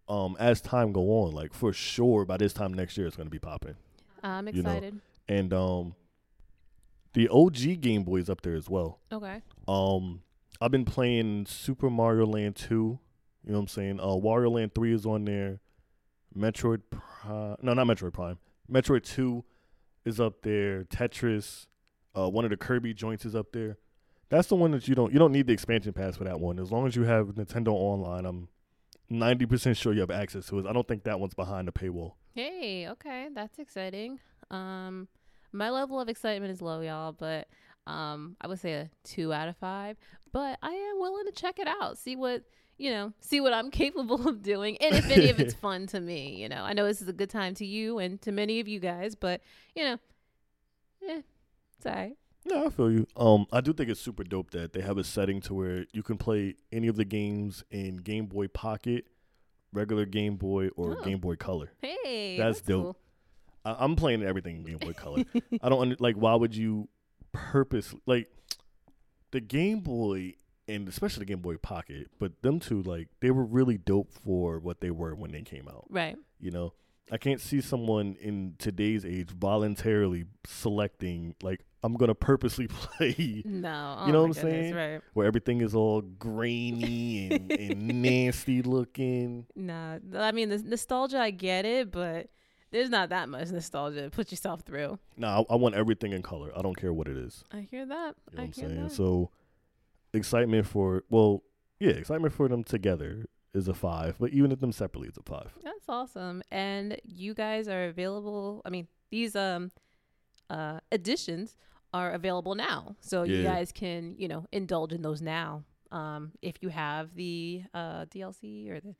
um 0.09 0.37
as 0.41 0.61
time 0.61 0.93
go 0.93 1.03
on, 1.23 1.33
like 1.33 1.53
for 1.53 1.73
sure 1.73 2.25
by 2.25 2.37
this 2.39 2.53
time 2.53 2.73
next 2.73 2.97
year 2.97 3.07
it's 3.07 3.17
gonna 3.17 3.29
be 3.31 3.39
popping. 3.39 3.75
I'm 4.23 4.47
you 4.49 4.63
know. 4.63 4.71
excited. 4.71 5.01
And 5.29 5.53
um 5.53 5.95
the 7.13 7.29
OG 7.29 7.77
Game 7.81 8.05
Boy 8.05 8.17
is 8.17 8.31
up 8.31 8.41
there 8.41 8.55
as 8.55 8.69
well. 8.71 8.99
Okay. 9.13 9.43
Um 9.69 10.23
I've 10.61 10.71
been 10.71 10.85
playing 10.87 11.47
Super 11.47 11.91
Mario 11.91 12.25
Land 12.25 12.57
2. 12.57 12.75
You 12.75 12.99
know 13.45 13.55
what 13.55 13.59
I'm 13.63 13.69
saying? 13.69 14.01
Uh 14.01 14.07
Wario 14.17 14.51
Land 14.53 14.75
3 14.75 14.95
is 14.95 15.05
on 15.05 15.25
there. 15.27 15.61
Metroid 16.37 16.81
Prime 16.91 17.57
No, 17.63 17.75
not 17.75 17.87
Metroid 17.87 18.13
Prime. 18.15 18.39
Metroid 18.73 19.05
2 19.05 19.45
is 20.05 20.19
up 20.21 20.43
there. 20.43 20.85
Tetris, 20.85 21.67
uh 22.17 22.29
one 22.29 22.45
of 22.45 22.51
the 22.51 22.57
Kirby 22.57 22.95
joints 22.95 23.25
is 23.25 23.35
up 23.35 23.53
there. 23.53 23.79
That's 24.29 24.49
the 24.49 24.57
one 24.57 24.71
that 24.71 24.89
you 24.89 24.95
don't 24.95 25.13
you 25.13 25.19
don't 25.19 25.33
need 25.33 25.47
the 25.47 25.53
expansion 25.53 25.93
pass 25.93 26.17
for 26.17 26.25
that 26.25 26.41
one. 26.41 26.59
As 26.59 26.73
long 26.73 26.87
as 26.87 26.97
you 26.97 27.05
have 27.05 27.29
Nintendo 27.29 27.69
Online, 27.69 28.25
I'm 28.25 28.49
90% 29.11 29.77
sure 29.77 29.93
you 29.93 30.01
have 30.01 30.11
access 30.11 30.47
to 30.47 30.59
it. 30.59 30.67
I 30.67 30.73
don't 30.73 30.89
think 30.89 31.05
that 31.05 31.21
one's 31.21 31.35
behind 31.35 31.69
the 31.69 31.73
paywall. 31.73 32.15
Hey, 32.35 32.89
okay, 32.89 33.29
that's 33.35 33.59
exciting. 33.59 34.19
Um, 34.51 35.09
my 35.53 35.69
level 35.69 36.01
of 36.01 36.09
excitement 36.09 36.51
is 36.51 36.63
low, 36.63 36.81
y'all, 36.81 37.13
but 37.13 37.47
um, 37.87 38.37
I 38.41 38.47
would 38.47 38.59
say 38.59 38.73
a 38.73 38.91
two 39.05 39.33
out 39.33 39.49
of 39.49 39.57
five. 39.59 39.99
But 40.33 40.59
I 40.63 40.71
am 40.71 40.99
willing 40.99 41.27
to 41.27 41.33
check 41.33 41.59
it 41.59 41.69
out, 41.69 41.99
see 41.99 42.17
what 42.17 42.45
you 42.79 42.91
know, 42.91 43.13
see 43.21 43.41
what 43.41 43.53
I'm 43.53 43.71
capable 43.83 44.29
of 44.29 44.43
doing, 44.43 44.77
and 44.79 44.95
if 44.97 45.11
any 45.11 45.31
of 45.31 45.39
it's 45.41 45.55
fun 45.67 45.87
to 45.89 46.01
me. 46.01 46.37
You 46.43 46.49
know, 46.49 46.63
I 46.63 46.73
know 46.73 46.87
this 46.87 47.01
is 47.03 47.09
a 47.09 47.13
good 47.13 47.31
time 47.31 47.55
to 47.57 47.67
you 47.67 47.99
and 47.99 48.21
to 48.23 48.33
many 48.33 48.61
of 48.61 48.69
you 48.69 48.81
guys, 48.81 49.15
but 49.15 49.41
you 49.75 49.85
know, 49.85 49.99
eh, 51.09 51.21
it's 51.77 51.87
alright. 51.87 52.17
Yeah, 52.45 52.65
I 52.67 52.71
feel 52.71 52.91
you. 52.91 53.07
Um, 53.17 53.47
I 53.53 53.61
do 53.61 53.73
think 53.73 53.89
it's 53.89 54.01
super 54.01 54.25
dope 54.25 54.51
that 54.51 54.73
they 54.73 54.81
have 54.81 54.99
a 54.99 55.05
setting 55.05 55.41
to 55.43 55.55
where 55.55 55.87
you 55.93 56.03
can 56.03 56.17
play 56.19 56.57
any 56.73 56.89
of 56.89 56.97
the 56.97 57.05
games 57.05 57.63
in 57.71 57.99
Game 57.99 58.27
Boy 58.27 58.49
Pocket, 58.49 59.07
regular 59.73 60.07
Game 60.07 60.35
Boy, 60.37 60.69
or 60.75 60.99
Oh. 60.99 61.03
Game 61.05 61.19
Boy 61.21 61.37
Color. 61.37 61.71
Hey, 61.81 62.37
That's 62.37 62.61
dope. 62.61 62.83
cool. 62.83 62.97
I, 63.65 63.77
I'm 63.85 63.95
playing 63.95 64.25
everything 64.25 64.57
in 64.57 64.65
Game 64.65 64.79
Boy 64.79 64.93
Color. 64.93 65.23
I 65.63 65.69
don't 65.69 65.81
under, 65.83 65.97
like. 66.01 66.17
Why 66.17 66.35
would 66.35 66.57
you 66.57 66.89
purpose 67.31 67.95
like 68.07 68.29
the 69.31 69.41
Game 69.41 69.79
Boy 69.79 70.35
and 70.73 70.89
especially 70.89 71.21
the 71.21 71.27
Game 71.27 71.41
Boy 71.41 71.57
Pocket? 71.57 72.09
But 72.19 72.41
them 72.43 72.59
two, 72.61 72.83
like, 72.83 73.09
they 73.21 73.31
were 73.31 73.45
really 73.45 73.79
dope 73.79 74.13
for 74.13 74.59
what 74.59 74.81
they 74.81 74.91
were 74.91 75.15
when 75.15 75.33
they 75.33 75.43
came 75.43 75.69
out. 75.69 75.85
Right. 75.91 76.17
You 76.41 76.51
know, 76.51 76.73
I 77.11 77.19
can't 77.19 77.41
see 77.41 77.61
someone 77.61 78.17
in 78.21 78.55
today's 78.59 79.05
age 79.05 79.31
voluntarily 79.31 80.25
selecting 80.45 81.35
like 81.43 81.65
I'm 81.85 81.95
gonna 81.95 82.15
purposely 82.15 82.69
play 82.69 83.43
No. 83.45 83.97
Oh 84.01 84.07
You 84.07 84.13
know 84.13 84.19
oh 84.21 84.27
what 84.29 84.37
I'm 84.39 84.43
goodness, 84.45 84.63
saying? 84.71 84.75
Right. 84.75 85.01
where 85.15 85.27
everything 85.27 85.61
is 85.61 85.75
all 85.75 86.01
grainy 86.01 87.33
and, 87.33 87.51
and 87.53 87.89
nasty 88.03 88.63
looking. 88.63 89.47
Nah. 89.57 89.99
I 90.17 90.33
mean, 90.33 90.49
the 90.49 90.59
nostalgia, 90.59 91.19
I 91.19 91.31
get 91.33 91.65
it, 91.65 91.91
but 91.91 92.29
there's 92.71 92.89
not 92.89 93.11
that 93.11 93.29
much 93.29 93.51
nostalgia. 93.51 94.09
Put 94.11 94.31
yourself 94.31 94.63
through. 94.63 94.99
No, 95.17 95.27
I, 95.51 95.55
I 95.55 95.57
want 95.57 95.75
everything 95.75 96.13
in 96.13 96.23
color. 96.23 96.53
I 96.57 96.63
don't 96.63 96.77
care 96.77 96.93
what 96.93 97.09
it 97.09 97.17
is. 97.17 97.45
I 97.53 97.67
hear 97.71 97.85
that. 97.85 98.15
You 98.31 98.37
know 98.39 98.43
I 98.43 98.47
what 98.47 98.47
I'm 98.47 98.53
hear 98.53 98.69
saying? 98.71 98.83
that. 98.85 98.93
So 98.93 99.31
excitement 100.15 100.67
for 100.67 101.05
well, 101.11 101.43
yeah, 101.81 101.91
excitement 101.91 102.33
for 102.35 102.49
them 102.49 102.65
together 102.65 103.27
is 103.55 103.69
a 103.69 103.75
five, 103.75 104.17
but 104.19 104.31
even 104.31 104.51
if 104.53 104.61
them 104.61 104.73
separately, 104.73 105.09
it's 105.09 105.19
a 105.19 105.23
five. 105.23 105.53
That's 105.63 105.85
awesome. 105.89 106.43
And 106.51 106.97
you 107.05 107.35
guys 107.35 107.69
are 107.69 107.85
available. 107.87 108.63
I 108.65 108.71
mean, 108.71 108.89
these 109.11 109.35
um 109.37 109.71
uh 110.51 110.81
editions 110.91 111.57
are 111.95 112.13
available 112.13 112.55
now. 112.55 112.97
So 113.01 113.25
you 113.25 113.43
guys 113.43 113.73
can, 113.73 114.15
you 114.19 114.29
know, 114.29 114.47
indulge 114.53 114.93
in 114.93 115.03
those 115.03 115.21
now. 115.23 115.65
Um 115.91 116.33
if 116.41 116.57
you 116.63 116.69
have 116.71 117.15
the 117.15 117.63
uh 117.75 118.07
DLC 118.07 118.71
or 118.71 118.81
the 118.81 118.95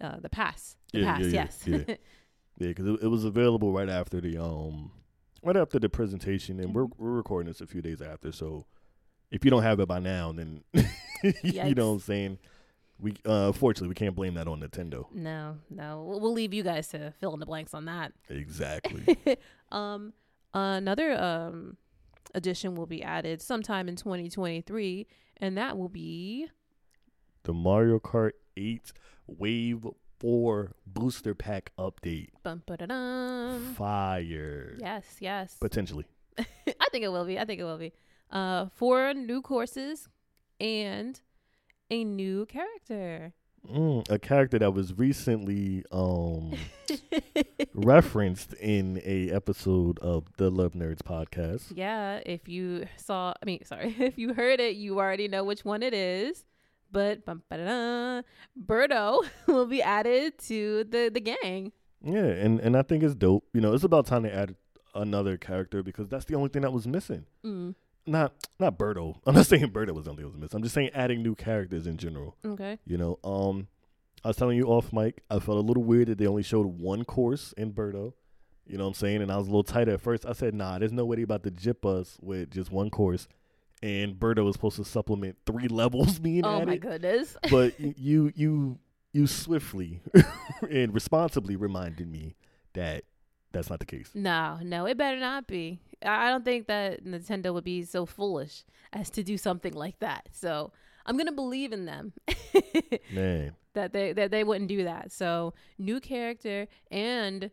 uh 0.00 0.20
the 0.20 0.28
pass. 0.28 0.76
The 0.92 1.00
Yeah, 1.00 1.06
pass, 1.06 1.20
yeah, 1.20 1.26
yeah, 1.26 1.32
yes. 1.32 1.86
yeah. 1.88 1.94
Yeah, 2.58 2.68
because 2.68 2.86
it, 2.86 3.02
it 3.02 3.08
was 3.08 3.24
available 3.24 3.72
right 3.72 3.88
after 3.88 4.20
the 4.20 4.36
um, 4.36 4.92
right 5.42 5.56
after 5.56 5.78
the 5.78 5.88
presentation, 5.88 6.60
and 6.60 6.74
we're 6.74 6.84
Mhm. 6.84 6.92
we're 6.98 7.10
recording 7.12 7.48
this 7.48 7.62
a 7.62 7.66
few 7.66 7.80
days 7.80 8.02
after. 8.02 8.30
So 8.30 8.66
if 9.32 9.44
you 9.44 9.50
don't 9.50 9.62
have 9.64 9.80
it 9.80 9.88
by 9.88 9.98
now, 9.98 10.30
then 10.32 10.62
you 11.42 11.74
know 11.74 11.88
what 11.88 11.94
I'm 11.94 12.00
saying. 12.00 12.38
We 13.00 13.14
uh, 13.26 13.50
fortunately 13.50 13.88
we 13.88 13.94
can't 13.96 14.14
blame 14.14 14.34
that 14.34 14.46
on 14.46 14.60
Nintendo. 14.60 15.06
no, 15.12 15.56
no. 15.68 16.04
We'll, 16.06 16.20
we'll 16.20 16.32
leave 16.32 16.54
you 16.54 16.62
guys 16.62 16.86
to 16.88 17.12
fill 17.18 17.34
in 17.34 17.40
the 17.40 17.46
blanks 17.46 17.74
on 17.74 17.86
that. 17.86 18.12
Exactly. 18.28 19.16
um 19.72 20.12
another 20.54 21.20
um 21.20 21.76
edition 22.34 22.74
will 22.76 22.86
be 22.86 23.02
added 23.02 23.42
sometime 23.42 23.88
in 23.88 23.96
2023 23.96 25.06
and 25.38 25.58
that 25.58 25.76
will 25.76 25.88
be 25.88 26.46
the 27.42 27.52
Mario 27.52 27.98
Kart 27.98 28.32
8 28.56 28.92
Wave 29.26 29.86
4 30.20 30.72
Booster 30.86 31.34
Pack 31.34 31.72
update. 31.78 32.28
bum. 32.42 32.62
Fire. 33.76 34.76
yes 34.78 35.04
yes 35.20 35.56
Potentially. 35.60 36.04
i 36.38 36.86
think 36.90 37.04
it 37.04 37.08
will 37.08 37.24
be 37.24 37.38
i 37.38 37.44
think 37.44 37.60
it 37.60 37.64
will 37.64 37.78
be 37.78 37.92
uh 38.32 38.66
four 38.74 39.12
new 39.14 39.40
courses 39.42 40.08
and 40.60 41.20
a 41.90 42.04
new 42.04 42.46
character 42.46 43.32
Mm, 43.72 44.10
a 44.10 44.18
character 44.18 44.58
that 44.58 44.72
was 44.74 44.98
recently 44.98 45.84
um 45.92 46.52
referenced 47.74 48.54
in 48.54 49.00
a 49.04 49.30
episode 49.30 49.98
of 50.00 50.24
the 50.36 50.50
Love 50.50 50.72
Nerds 50.72 50.98
podcast. 51.02 51.72
yeah 51.74 52.20
if 52.26 52.48
you 52.48 52.86
saw 52.96 53.32
i 53.40 53.44
mean 53.46 53.64
sorry 53.64 53.94
if 54.00 54.18
you 54.18 54.34
heard 54.34 54.58
it 54.60 54.74
you 54.76 54.98
already 54.98 55.28
know 55.28 55.44
which 55.44 55.64
one 55.64 55.82
it 55.82 55.94
is 55.94 56.44
but 56.90 57.24
Birdo 57.24 59.22
will 59.46 59.66
be 59.66 59.80
added 59.82 60.38
to 60.48 60.84
the 60.84 61.10
the 61.12 61.20
gang 61.20 61.72
Yeah, 62.04 62.24
and 62.26 62.60
and 62.60 62.76
I 62.76 62.82
think 62.82 63.02
it's 63.02 63.14
dope. 63.14 63.44
You 63.54 63.60
know, 63.60 63.72
it's 63.74 63.84
about 63.84 64.06
time 64.06 64.24
to 64.24 64.34
add 64.34 64.56
another 64.94 65.36
character 65.38 65.82
because 65.82 66.08
that's 66.08 66.24
the 66.26 66.34
only 66.34 66.48
thing 66.50 66.62
that 66.62 66.72
was 66.72 66.86
missing. 66.86 67.24
mm, 67.44 67.74
Not 68.06 68.32
not 68.58 68.78
Birdo. 68.78 69.16
I'm 69.26 69.34
not 69.34 69.46
saying 69.46 69.68
Birdo 69.70 69.92
was 69.92 70.04
the 70.06 70.10
only 70.10 70.22
thing 70.22 70.30
that 70.30 70.36
was 70.36 70.40
missing. 70.40 70.56
I'm 70.56 70.62
just 70.62 70.74
saying 70.74 70.90
adding 70.94 71.22
new 71.22 71.34
characters 71.34 71.86
in 71.86 71.96
general. 71.96 72.36
okay 72.44 72.78
You 72.86 72.98
know, 72.98 73.18
um, 73.24 73.68
I 74.24 74.28
was 74.28 74.36
telling 74.36 74.56
you 74.56 74.66
off 74.66 74.92
mic, 74.92 75.22
I 75.30 75.38
felt 75.38 75.58
a 75.58 75.60
little 75.60 75.84
weird 75.84 76.08
that 76.08 76.18
they 76.18 76.26
only 76.26 76.42
showed 76.42 76.66
one 76.66 77.04
course 77.04 77.52
in 77.56 77.72
Birdo. 77.72 78.12
You 78.66 78.78
know 78.78 78.84
what 78.84 78.88
I'm 78.88 78.94
saying? 78.94 79.22
And 79.22 79.30
I 79.32 79.36
was 79.36 79.46
a 79.48 79.50
little 79.50 79.64
tight 79.64 79.88
at 79.88 80.00
first. 80.00 80.24
I 80.24 80.32
said, 80.32 80.54
nah, 80.54 80.78
there's 80.78 80.92
no 80.92 81.04
way 81.04 81.16
they 81.16 81.22
about 81.22 81.42
to 81.44 81.50
jip 81.50 81.84
us 81.84 82.16
with 82.22 82.50
just 82.52 82.70
one 82.70 82.90
course. 82.90 83.26
And 83.82 84.14
Birdo 84.14 84.44
was 84.44 84.54
supposed 84.54 84.76
to 84.76 84.84
supplement 84.84 85.36
three 85.44 85.66
levels 85.68 86.18
being 86.20 86.44
oh 86.44 86.56
my 86.58 86.62
added. 86.62 86.80
goodness 86.82 87.36
But 87.50 87.78
you 87.80 88.32
you 88.36 88.78
you 89.12 89.26
swiftly 89.26 90.00
and 90.70 90.94
responsibly 90.94 91.56
reminded 91.56 92.08
me 92.08 92.36
that 92.74 93.04
that's 93.50 93.68
not 93.68 93.80
the 93.80 93.86
case. 93.86 94.10
No, 94.14 94.58
no, 94.62 94.86
it 94.86 94.96
better 94.96 95.18
not 95.18 95.46
be. 95.48 95.80
I 96.04 96.30
don't 96.30 96.44
think 96.44 96.66
that 96.68 97.04
Nintendo 97.04 97.52
would 97.54 97.64
be 97.64 97.82
so 97.84 98.06
foolish 98.06 98.64
as 98.92 99.10
to 99.10 99.22
do 99.22 99.36
something 99.38 99.72
like 99.74 99.98
that. 100.00 100.28
So 100.32 100.72
I'm 101.06 101.16
gonna 101.16 101.32
believe 101.32 101.72
in 101.72 101.84
them 101.86 102.12
Man. 103.12 103.54
that 103.74 103.92
they 103.92 104.12
that 104.12 104.30
they 104.30 104.44
wouldn't 104.44 104.68
do 104.68 104.84
that. 104.84 105.12
So 105.12 105.54
new 105.78 106.00
character 106.00 106.68
and 106.90 107.50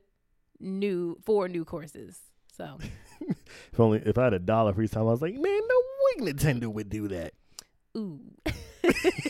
new 0.60 1.18
four 1.25 1.48
new 1.48 1.65
courses. 1.65 2.20
So 2.56 2.77
If 3.72 3.79
only 3.79 4.00
if 4.06 4.18
I 4.18 4.25
had 4.25 4.34
a 4.34 4.39
dollar 4.39 4.74
for 4.74 4.82
each 4.82 4.91
time, 4.91 5.03
I 5.03 5.12
was 5.12 5.22
like, 5.22 5.34
man, 5.34 5.44
no 5.44 5.82
way 6.22 6.32
Nintendo 6.32 6.65
would 6.68 6.89
do 6.89 7.08
that. 7.10 7.34
ooh, 7.98 8.20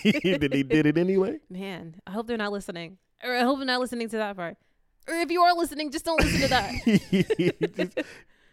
Did 0.03 0.41
they 0.41 0.63
did 0.63 0.85
it 0.85 0.97
anyway? 0.97 1.39
man, 1.49 1.95
I 2.07 2.11
hope 2.11 2.27
they're 2.27 2.37
not 2.37 2.51
listening, 2.51 2.97
or 3.23 3.35
I 3.35 3.41
hope 3.41 3.57
they're 3.59 3.65
not 3.65 3.79
listening 3.79 4.09
to 4.09 4.17
that 4.17 4.35
part. 4.35 4.57
Or 5.07 5.15
if 5.15 5.31
you 5.31 5.41
are 5.41 5.53
listening, 5.55 5.91
just 5.91 6.05
don't 6.05 6.19
listen 6.21 6.41
to 6.41 6.47
that. 6.49 6.71
just, 7.75 7.97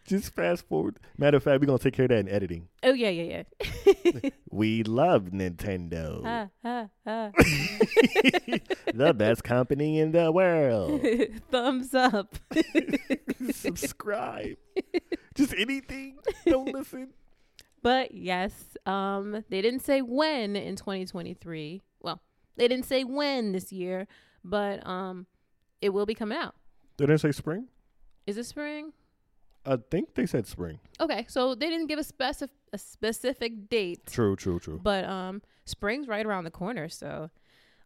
just 0.07 0.35
fast 0.35 0.67
forward. 0.69 0.99
Matter 1.19 1.37
of 1.37 1.43
fact, 1.43 1.61
we're 1.61 1.67
gonna 1.67 1.79
take 1.79 1.95
care 1.95 2.05
of 2.05 2.11
that 2.11 2.19
in 2.19 2.29
editing. 2.29 2.69
Oh 2.83 2.93
yeah, 2.93 3.11
yeah, 3.11 3.43
yeah. 3.63 4.31
We 4.51 4.85
love 4.85 5.25
Nintendo, 5.25 6.23
ha, 6.25 6.49
ha, 6.63 6.89
ha. 7.05 7.31
the 8.95 9.13
best 9.15 9.45
company 9.45 9.99
in 9.99 10.13
the 10.13 10.33
world. 10.33 11.05
Thumbs 11.51 11.93
up. 11.93 12.37
Subscribe. 13.51 14.57
Just 15.35 15.53
anything. 15.59 16.19
Don't 16.47 16.73
listen. 16.73 17.11
But 17.83 18.13
yes, 18.15 18.53
um, 18.87 19.45
they 19.51 19.61
didn't 19.61 19.81
say 19.81 20.01
when 20.01 20.57
in 20.57 20.77
2023. 20.77 21.83
Well, 22.01 22.23
they 22.57 22.67
didn't 22.67 22.87
say 22.87 23.05
when 23.05 23.53
this 23.53 23.71
year, 23.73 24.07
but 24.43 24.87
um, 24.87 25.27
it 25.83 25.91
will 25.91 26.07
be 26.07 26.15
coming 26.15 26.39
out. 26.39 26.55
They 26.97 27.05
Did 27.07 27.13
they 27.13 27.19
say 27.19 27.33
spring? 27.33 27.69
Is 28.27 28.39
it 28.39 28.45
spring? 28.47 28.93
I 29.67 29.77
think 29.91 30.15
they 30.15 30.27
said 30.27 30.47
spring. 30.47 30.79
Okay, 31.01 31.27
so 31.29 31.55
they 31.55 31.69
didn't 31.69 31.89
give 31.89 31.99
a 31.99 32.05
specific 32.05 32.55
a 32.73 32.79
specific 32.79 33.69
date, 33.69 34.07
True, 34.07 34.37
true, 34.37 34.59
true. 34.61 34.79
but 34.83 35.05
um, 35.05 35.43
spring's 35.65 36.07
right 36.09 36.25
around 36.27 36.45
the 36.45 36.51
corner, 36.51 36.89
so 36.89 37.31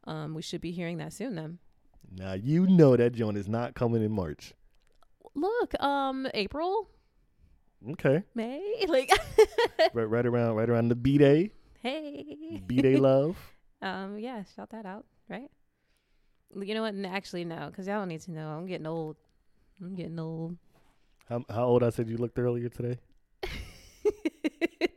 um, 0.04 0.34
we 0.34 0.42
should 0.42 0.60
be 0.60 0.72
hearing 0.72 0.98
that 0.98 1.12
soon. 1.12 1.34
Then 1.36 1.58
Now 2.16 2.32
you 2.34 2.66
know 2.66 2.96
that 2.96 3.12
joint 3.14 3.36
is 3.36 3.48
not 3.48 3.74
coming 3.74 4.02
in 4.02 4.10
March. 4.12 4.52
look, 5.34 5.74
um, 5.82 6.26
April, 6.34 6.88
Okay, 7.92 8.22
May, 8.34 8.84
like, 8.88 9.10
right, 9.94 10.04
right 10.04 10.26
around, 10.26 10.54
right 10.56 10.68
around 10.68 10.88
the 10.88 10.96
B 10.96 11.16
day, 11.18 11.50
hey, 11.82 12.60
B 12.66 12.82
day 12.82 12.96
love. 13.08 13.36
Um, 13.80 14.18
yeah, 14.18 14.42
shout 14.54 14.70
that 14.70 14.84
out, 14.84 15.06
right? 15.28 15.50
You 16.54 16.74
know 16.74 16.82
what? 16.82 16.94
Actually, 17.10 17.44
no, 17.44 17.68
because 17.70 17.86
y'all 17.86 18.00
don't 18.00 18.08
need 18.08 18.20
to 18.22 18.32
know. 18.32 18.48
I'm 18.50 18.66
getting 18.66 18.86
old. 18.86 19.16
I'm 19.80 19.94
getting 19.94 20.18
old. 20.18 20.56
How, 21.30 21.44
how 21.48 21.64
old 21.66 21.84
I 21.84 21.90
said 21.90 22.08
you 22.08 22.16
looked 22.16 22.40
earlier 22.40 22.68
today? 22.68 22.98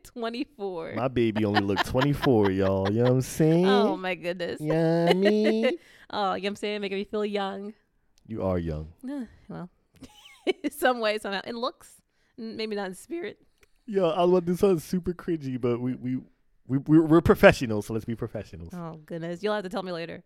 24. 0.03 0.93
My 0.95 1.07
baby 1.07 1.45
only 1.45 1.61
looked 1.61 1.85
24, 1.85 2.49
y'all. 2.49 2.91
You 2.91 2.97
know 2.97 3.03
what 3.03 3.11
I'm 3.11 3.21
saying? 3.21 3.67
oh 3.67 3.95
my 3.95 4.15
goodness. 4.15 4.59
Yummy. 4.59 5.77
oh, 6.09 6.33
you 6.33 6.41
know 6.41 6.45
what 6.45 6.45
I'm 6.45 6.55
saying? 6.55 6.81
Making 6.81 6.97
me 6.97 7.03
feel 7.03 7.23
young. 7.23 7.73
you 8.25 8.41
are 8.41 8.57
young. 8.57 8.91
Uh, 9.07 9.25
well, 9.47 9.69
some 10.71 10.99
way, 10.99 11.19
somehow. 11.19 11.41
In 11.45 11.55
looks, 11.55 12.01
maybe 12.35 12.75
not 12.75 12.87
in 12.87 12.95
spirit. 12.95 13.39
Yo, 13.85 14.09
I 14.09 14.23
about 14.23 14.47
to 14.47 14.55
do 14.55 14.79
super 14.79 15.13
cringy, 15.13 15.61
but 15.61 15.79
we 15.79 15.93
we 15.93 16.17
we 16.65 16.79
we're, 16.79 17.03
we're 17.03 17.21
professionals, 17.21 17.85
so 17.85 17.93
let's 17.93 18.05
be 18.05 18.15
professionals. 18.15 18.73
Oh 18.73 18.99
goodness, 19.05 19.43
you'll 19.43 19.53
have 19.53 19.65
to 19.65 19.69
tell 19.69 19.83
me 19.83 19.91
later. 19.91 20.23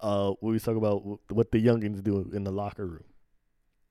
uh, 0.00 0.32
we 0.40 0.58
talk 0.58 0.76
about 0.76 1.02
what 1.30 1.50
the 1.52 1.62
youngins 1.62 2.02
do 2.02 2.30
in 2.32 2.44
the 2.44 2.52
locker 2.52 2.86
room. 2.86 3.04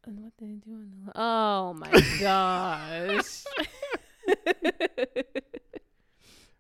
And 0.05 0.19
what 0.23 0.33
they 0.39 0.53
do 0.53 0.71
in 0.71 0.91
the 1.05 1.11
Oh 1.15 1.73
my 1.73 1.91
gosh. 2.19 3.43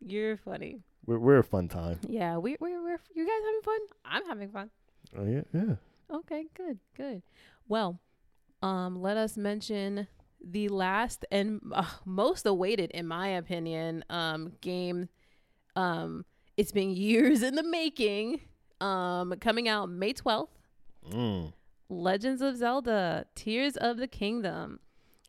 You're 0.05 0.37
funny. 0.37 0.81
We're 1.05 1.19
we're 1.19 1.39
a 1.39 1.43
fun 1.43 1.67
time. 1.67 1.99
Yeah, 2.07 2.37
we 2.37 2.57
we 2.59 2.77
we're 2.77 2.99
you 3.15 3.25
guys 3.25 3.41
having 3.45 3.61
fun? 3.63 3.79
I'm 4.05 4.25
having 4.25 4.49
fun. 4.49 4.69
Oh 5.17 5.25
yeah, 5.25 5.41
yeah. 5.53 5.75
Okay, 6.11 6.45
good, 6.55 6.79
good. 6.95 7.21
Well, 7.67 7.99
um, 8.61 9.01
let 9.01 9.17
us 9.17 9.37
mention 9.37 10.07
the 10.43 10.67
last 10.69 11.25
and 11.31 11.61
uh, 11.71 11.85
most 12.05 12.45
awaited, 12.45 12.91
in 12.91 13.07
my 13.07 13.29
opinion, 13.29 14.03
um, 14.09 14.53
game. 14.61 15.09
Um, 15.75 16.25
it's 16.57 16.71
been 16.71 16.91
years 16.91 17.41
in 17.41 17.55
the 17.55 17.63
making. 17.63 18.41
Um, 18.81 19.33
coming 19.39 19.67
out 19.67 19.89
May 19.89 20.13
twelfth. 20.13 20.57
Mm. 21.11 21.53
Legends 21.89 22.41
of 22.41 22.57
Zelda: 22.57 23.25
Tears 23.35 23.75
of 23.75 23.97
the 23.97 24.07
Kingdom. 24.07 24.79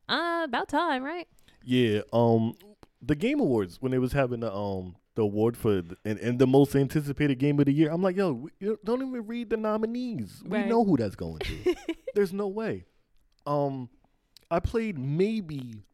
Uh, 0.08 0.42
about 0.44 0.68
time, 0.68 1.02
right? 1.02 1.28
Yeah. 1.64 2.00
Um, 2.12 2.54
the 3.00 3.14
Game 3.14 3.40
Awards 3.40 3.80
when 3.80 3.92
they 3.92 3.98
was 3.98 4.12
having 4.12 4.40
the 4.40 4.52
um 4.52 4.96
the 5.14 5.22
award 5.22 5.56
for 5.56 5.82
the, 5.82 5.96
and, 6.04 6.18
and 6.18 6.38
the 6.38 6.46
most 6.46 6.74
anticipated 6.76 7.38
game 7.38 7.58
of 7.58 7.66
the 7.66 7.72
year, 7.72 7.90
I'm 7.90 8.02
like, 8.02 8.16
yo, 8.16 8.32
we, 8.32 8.50
you 8.60 8.78
don't 8.84 9.02
even 9.02 9.26
read 9.26 9.50
the 9.50 9.56
nominees. 9.56 10.42
Right. 10.46 10.64
We 10.64 10.70
know 10.70 10.84
who 10.84 10.96
that's 10.96 11.16
going 11.16 11.40
to. 11.40 11.74
There's 12.14 12.32
no 12.32 12.46
way. 12.46 12.84
Um, 13.46 13.88
I 14.50 14.60
played 14.60 14.98
maybe 14.98 15.84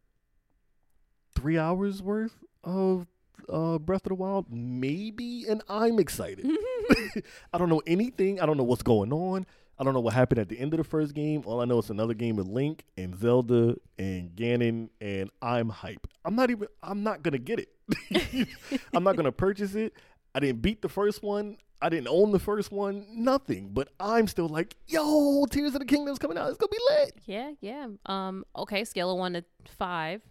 three 1.35 1.59
hours 1.59 2.03
worth 2.03 2.37
of 2.65 3.07
uh 3.49 3.79
Breath 3.79 4.07
of 4.07 4.11
the 4.11 4.15
Wild, 4.15 4.47
maybe, 4.51 5.45
and 5.49 5.63
I'm 5.69 5.99
excited. 5.99 6.47
I 7.53 7.59
don't 7.59 7.69
know 7.69 7.83
anything. 7.87 8.41
I 8.41 8.47
don't 8.47 8.57
know 8.57 8.65
what's 8.65 8.83
going 8.83 9.13
on. 9.13 9.47
I 9.79 9.85
don't 9.85 9.93
know 9.93 10.01
what 10.01 10.15
happened 10.15 10.39
at 10.39 10.49
the 10.49 10.59
end 10.59 10.73
of 10.73 10.79
the 10.79 10.85
first 10.85 11.15
game. 11.15 11.43
All 11.45 11.61
I 11.61 11.67
know 11.67 11.79
is 11.79 11.91
another 11.91 12.15
game 12.15 12.37
with 12.37 12.47
Link 12.47 12.85
and 12.97 13.15
Zelda 13.19 13.77
and 13.99 14.31
Ganon, 14.35 14.89
and 15.01 15.31
I'm 15.43 15.69
hype. 15.69 16.07
I'm 16.25 16.35
not 16.35 16.51
even. 16.51 16.69
I'm 16.83 17.03
not 17.03 17.23
gonna 17.23 17.39
get 17.39 17.61
it. 17.61 18.49
I'm 18.95 19.05
not 19.05 19.17
gonna 19.17 19.33
purchase 19.33 19.75
it. 19.75 19.93
I 20.35 20.41
didn't 20.41 20.63
beat 20.63 20.81
the 20.81 20.89
first 20.89 21.23
one. 21.23 21.59
I 21.83 21.91
didn't 21.91 22.09
own 22.09 22.33
the 22.33 22.39
first 22.39 22.73
one. 22.73 23.07
Nothing. 23.11 23.69
But 23.73 23.89
I'm 24.01 24.27
still 24.29 24.49
like, 24.49 24.77
yo, 24.87 25.45
Tears 25.51 25.75
of 25.75 25.81
the 25.81 25.87
Kingdom's 25.87 26.19
coming 26.19 26.39
out. 26.39 26.49
It's 26.49 26.59
gonna 26.59 26.71
be 26.71 26.79
lit. 26.91 27.15
yeah, 27.27 27.51
yeah. 27.61 27.87
Um, 28.07 28.45
okay, 28.57 28.85
scale 28.85 29.11
of 29.11 29.19
one 29.19 29.35
to 29.35 29.45
five. 29.77 30.23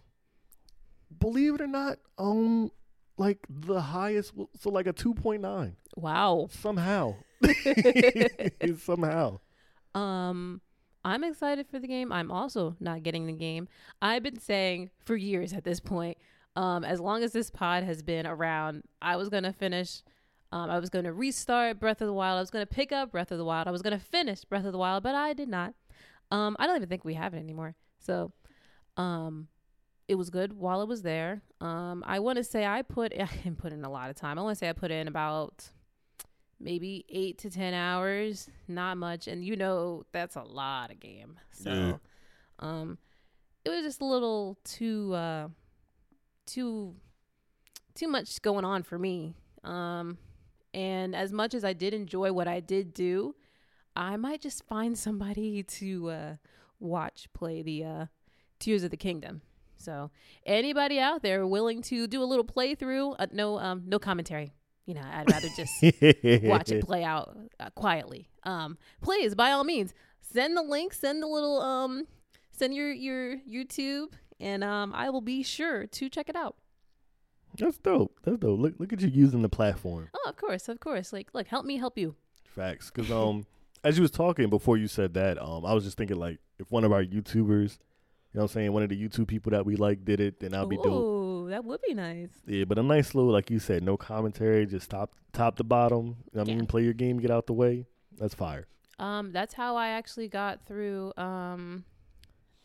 Believe 1.20 1.54
it 1.54 1.60
or 1.60 1.68
not, 1.68 1.98
um, 2.18 2.72
like 3.16 3.38
the 3.48 3.80
highest, 3.80 4.32
so 4.58 4.70
like 4.70 4.88
a 4.88 4.92
two 4.92 5.14
point 5.14 5.42
nine 5.42 5.76
Wow. 5.96 6.48
somehow. 6.50 7.16
somehow. 8.78 9.40
Um, 9.94 10.60
I'm 11.04 11.24
excited 11.24 11.66
for 11.68 11.78
the 11.78 11.86
game. 11.86 12.12
I'm 12.12 12.30
also 12.30 12.76
not 12.80 13.02
getting 13.02 13.26
the 13.26 13.32
game. 13.32 13.68
I've 14.02 14.22
been 14.22 14.38
saying 14.38 14.90
for 15.04 15.16
years 15.16 15.52
at 15.52 15.64
this 15.64 15.80
point, 15.80 16.18
um, 16.54 16.84
as 16.84 17.00
long 17.00 17.22
as 17.22 17.32
this 17.32 17.50
pod 17.50 17.84
has 17.84 18.02
been 18.02 18.26
around, 18.26 18.82
I 19.00 19.16
was 19.16 19.28
gonna 19.28 19.52
finish. 19.52 20.02
Um, 20.52 20.70
I 20.70 20.78
was 20.78 20.90
gonna 20.90 21.12
restart 21.12 21.78
Breath 21.80 22.00
of 22.00 22.06
the 22.06 22.12
Wild. 22.12 22.38
I 22.38 22.40
was 22.40 22.50
gonna 22.50 22.66
pick 22.66 22.92
up 22.92 23.12
Breath 23.12 23.30
of 23.30 23.38
the 23.38 23.44
Wild. 23.44 23.68
I 23.68 23.70
was 23.70 23.82
gonna 23.82 23.98
finish 23.98 24.44
Breath 24.44 24.64
of 24.64 24.72
the 24.72 24.78
Wild, 24.78 25.02
but 25.02 25.14
I 25.14 25.32
did 25.32 25.48
not. 25.48 25.74
Um, 26.30 26.56
I 26.58 26.66
don't 26.66 26.76
even 26.76 26.88
think 26.88 27.04
we 27.04 27.14
have 27.14 27.34
it 27.34 27.38
anymore. 27.38 27.74
So, 28.00 28.32
um, 28.96 29.48
it 30.08 30.14
was 30.14 30.30
good 30.30 30.52
while 30.52 30.82
it 30.82 30.88
was 30.88 31.02
there. 31.02 31.42
Um, 31.60 32.02
I 32.06 32.20
want 32.20 32.36
to 32.38 32.44
say 32.44 32.64
I 32.64 32.82
put 32.82 33.12
I 33.20 33.28
put 33.56 33.72
in 33.72 33.84
a 33.84 33.90
lot 33.90 34.10
of 34.10 34.16
time. 34.16 34.38
I 34.38 34.42
want 34.42 34.56
to 34.56 34.58
say 34.58 34.68
I 34.68 34.72
put 34.72 34.90
in 34.90 35.08
about 35.08 35.70
maybe 36.60 37.04
eight 37.08 37.38
to 37.38 37.50
ten 37.50 37.74
hours, 37.74 38.48
not 38.68 38.96
much, 38.96 39.28
and 39.28 39.44
you 39.44 39.56
know 39.56 40.04
that's 40.12 40.36
a 40.36 40.42
lot 40.42 40.90
of 40.90 41.00
game. 41.00 41.38
So, 41.52 41.70
Yeah. 41.70 41.96
um, 42.58 42.98
it 43.64 43.70
was 43.70 43.82
just 43.82 44.00
a 44.00 44.04
little 44.04 44.58
too 44.64 45.12
uh, 45.14 45.48
too 46.46 46.94
too 47.94 48.08
much 48.08 48.40
going 48.42 48.64
on 48.64 48.82
for 48.82 48.98
me. 48.98 49.34
Um, 49.64 50.18
and 50.74 51.14
as 51.16 51.32
much 51.32 51.54
as 51.54 51.64
I 51.64 51.72
did 51.72 51.94
enjoy 51.94 52.32
what 52.32 52.46
I 52.46 52.60
did 52.60 52.92
do, 52.92 53.34
I 53.94 54.16
might 54.16 54.40
just 54.42 54.64
find 54.66 54.96
somebody 54.96 55.62
to 55.62 56.10
uh, 56.10 56.36
watch 56.78 57.28
play 57.32 57.62
the 57.62 57.84
uh, 57.84 58.06
Tears 58.58 58.84
of 58.84 58.90
the 58.90 58.96
Kingdom. 58.96 59.40
So 59.78 60.10
anybody 60.44 60.98
out 61.00 61.22
there 61.22 61.46
willing 61.46 61.82
to 61.82 62.06
do 62.06 62.22
a 62.22 62.24
little 62.24 62.44
playthrough, 62.44 63.16
uh, 63.18 63.26
no 63.32 63.58
um, 63.58 63.82
no 63.86 63.98
commentary. 63.98 64.52
You 64.86 64.94
know, 64.94 65.02
I'd 65.02 65.30
rather 65.30 65.48
just 65.56 65.82
watch 66.44 66.70
it 66.70 66.84
play 66.86 67.02
out 67.02 67.36
uh, 67.58 67.70
quietly. 67.70 68.28
Um, 68.44 68.78
please, 69.02 69.34
by 69.34 69.50
all 69.50 69.64
means, 69.64 69.92
send 70.20 70.56
the 70.56 70.62
link, 70.62 70.92
send 70.94 71.22
the 71.22 71.26
little 71.26 71.60
um, 71.60 72.06
send 72.52 72.74
your 72.74 72.92
your 72.92 73.36
YouTube, 73.38 74.12
and 74.38 74.62
um, 74.62 74.92
I 74.94 75.10
will 75.10 75.20
be 75.20 75.42
sure 75.42 75.86
to 75.86 76.08
check 76.08 76.28
it 76.28 76.36
out. 76.36 76.56
That's 77.58 77.78
dope. 77.78 78.18
That's 78.22 78.38
dope. 78.38 78.60
Look, 78.60 78.74
look 78.78 78.92
at 78.92 79.00
you 79.00 79.08
using 79.08 79.42
the 79.42 79.48
platform. 79.48 80.08
Oh, 80.14 80.28
of 80.28 80.36
course, 80.36 80.68
of 80.68 80.78
course. 80.78 81.12
Like, 81.12 81.28
look, 81.32 81.46
help 81.48 81.64
me 81.64 81.78
help 81.78 81.98
you. 81.98 82.14
Facts. 82.44 82.90
Because 82.90 83.10
um, 83.10 83.46
as 83.82 83.96
you 83.96 84.02
was 84.02 84.10
talking 84.10 84.50
before 84.50 84.76
you 84.76 84.88
said 84.88 85.14
that, 85.14 85.40
um, 85.42 85.64
I 85.64 85.72
was 85.72 85.84
just 85.84 85.96
thinking 85.96 86.18
like 86.18 86.38
if 86.58 86.70
one 86.70 86.84
of 86.84 86.92
our 86.92 87.02
YouTubers, 87.02 87.78
you 88.32 88.38
know, 88.38 88.42
what 88.42 88.42
I'm 88.42 88.48
saying 88.48 88.72
one 88.72 88.82
of 88.82 88.88
the 88.88 89.00
YouTube 89.00 89.26
people 89.26 89.50
that 89.50 89.64
we 89.64 89.76
like 89.76 90.04
did 90.04 90.20
it, 90.20 90.40
then 90.40 90.54
I'll 90.54 90.66
be 90.66 90.76
dope. 90.76 90.84
Ooh, 91.46 91.50
that 91.50 91.64
would 91.64 91.80
be 91.86 91.94
nice. 91.94 92.30
Yeah, 92.46 92.64
but 92.64 92.78
a 92.78 92.82
nice 92.82 93.14
little, 93.14 93.30
like 93.30 93.50
you 93.50 93.58
said, 93.58 93.82
no 93.82 93.96
commentary, 93.96 94.66
just 94.66 94.90
top 94.90 95.12
top 95.32 95.56
to 95.56 95.64
bottom. 95.64 95.98
You 95.98 96.04
know 96.08 96.16
what 96.42 96.48
I 96.48 96.50
Yeah. 96.52 96.56
mean, 96.58 96.66
play 96.66 96.82
your 96.82 96.92
game, 96.94 97.18
get 97.18 97.30
out 97.30 97.46
the 97.46 97.52
way. 97.52 97.86
That's 98.18 98.34
fire. 98.34 98.66
Um, 98.98 99.30
that's 99.32 99.54
how 99.54 99.76
I 99.76 99.88
actually 99.88 100.28
got 100.28 100.64
through 100.66 101.12
um, 101.16 101.84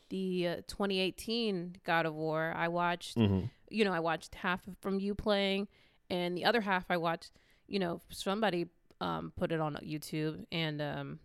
the 0.10 0.48
uh, 0.48 0.56
2018 0.68 1.76
God 1.84 2.06
of 2.06 2.14
War. 2.14 2.54
I 2.56 2.68
watched, 2.70 3.18
Mm-hmm. 3.18 3.48
you 3.70 3.84
know, 3.86 3.92
I 3.94 4.00
watched 4.00 4.36
half 4.36 4.66
of- 4.68 4.78
from 4.80 5.00
you 5.00 5.14
playing, 5.16 5.68
and 6.10 6.38
the 6.38 6.46
other 6.46 6.62
half 6.62 6.86
I 6.90 6.98
watched, 6.98 7.32
you 7.68 7.80
know, 7.80 8.02
somebody 8.10 8.68
um 9.02 9.34
put 9.36 9.52
it 9.52 9.60
on 9.60 9.76
YouTube 9.84 10.46
and 10.52 10.80
um 10.82 11.20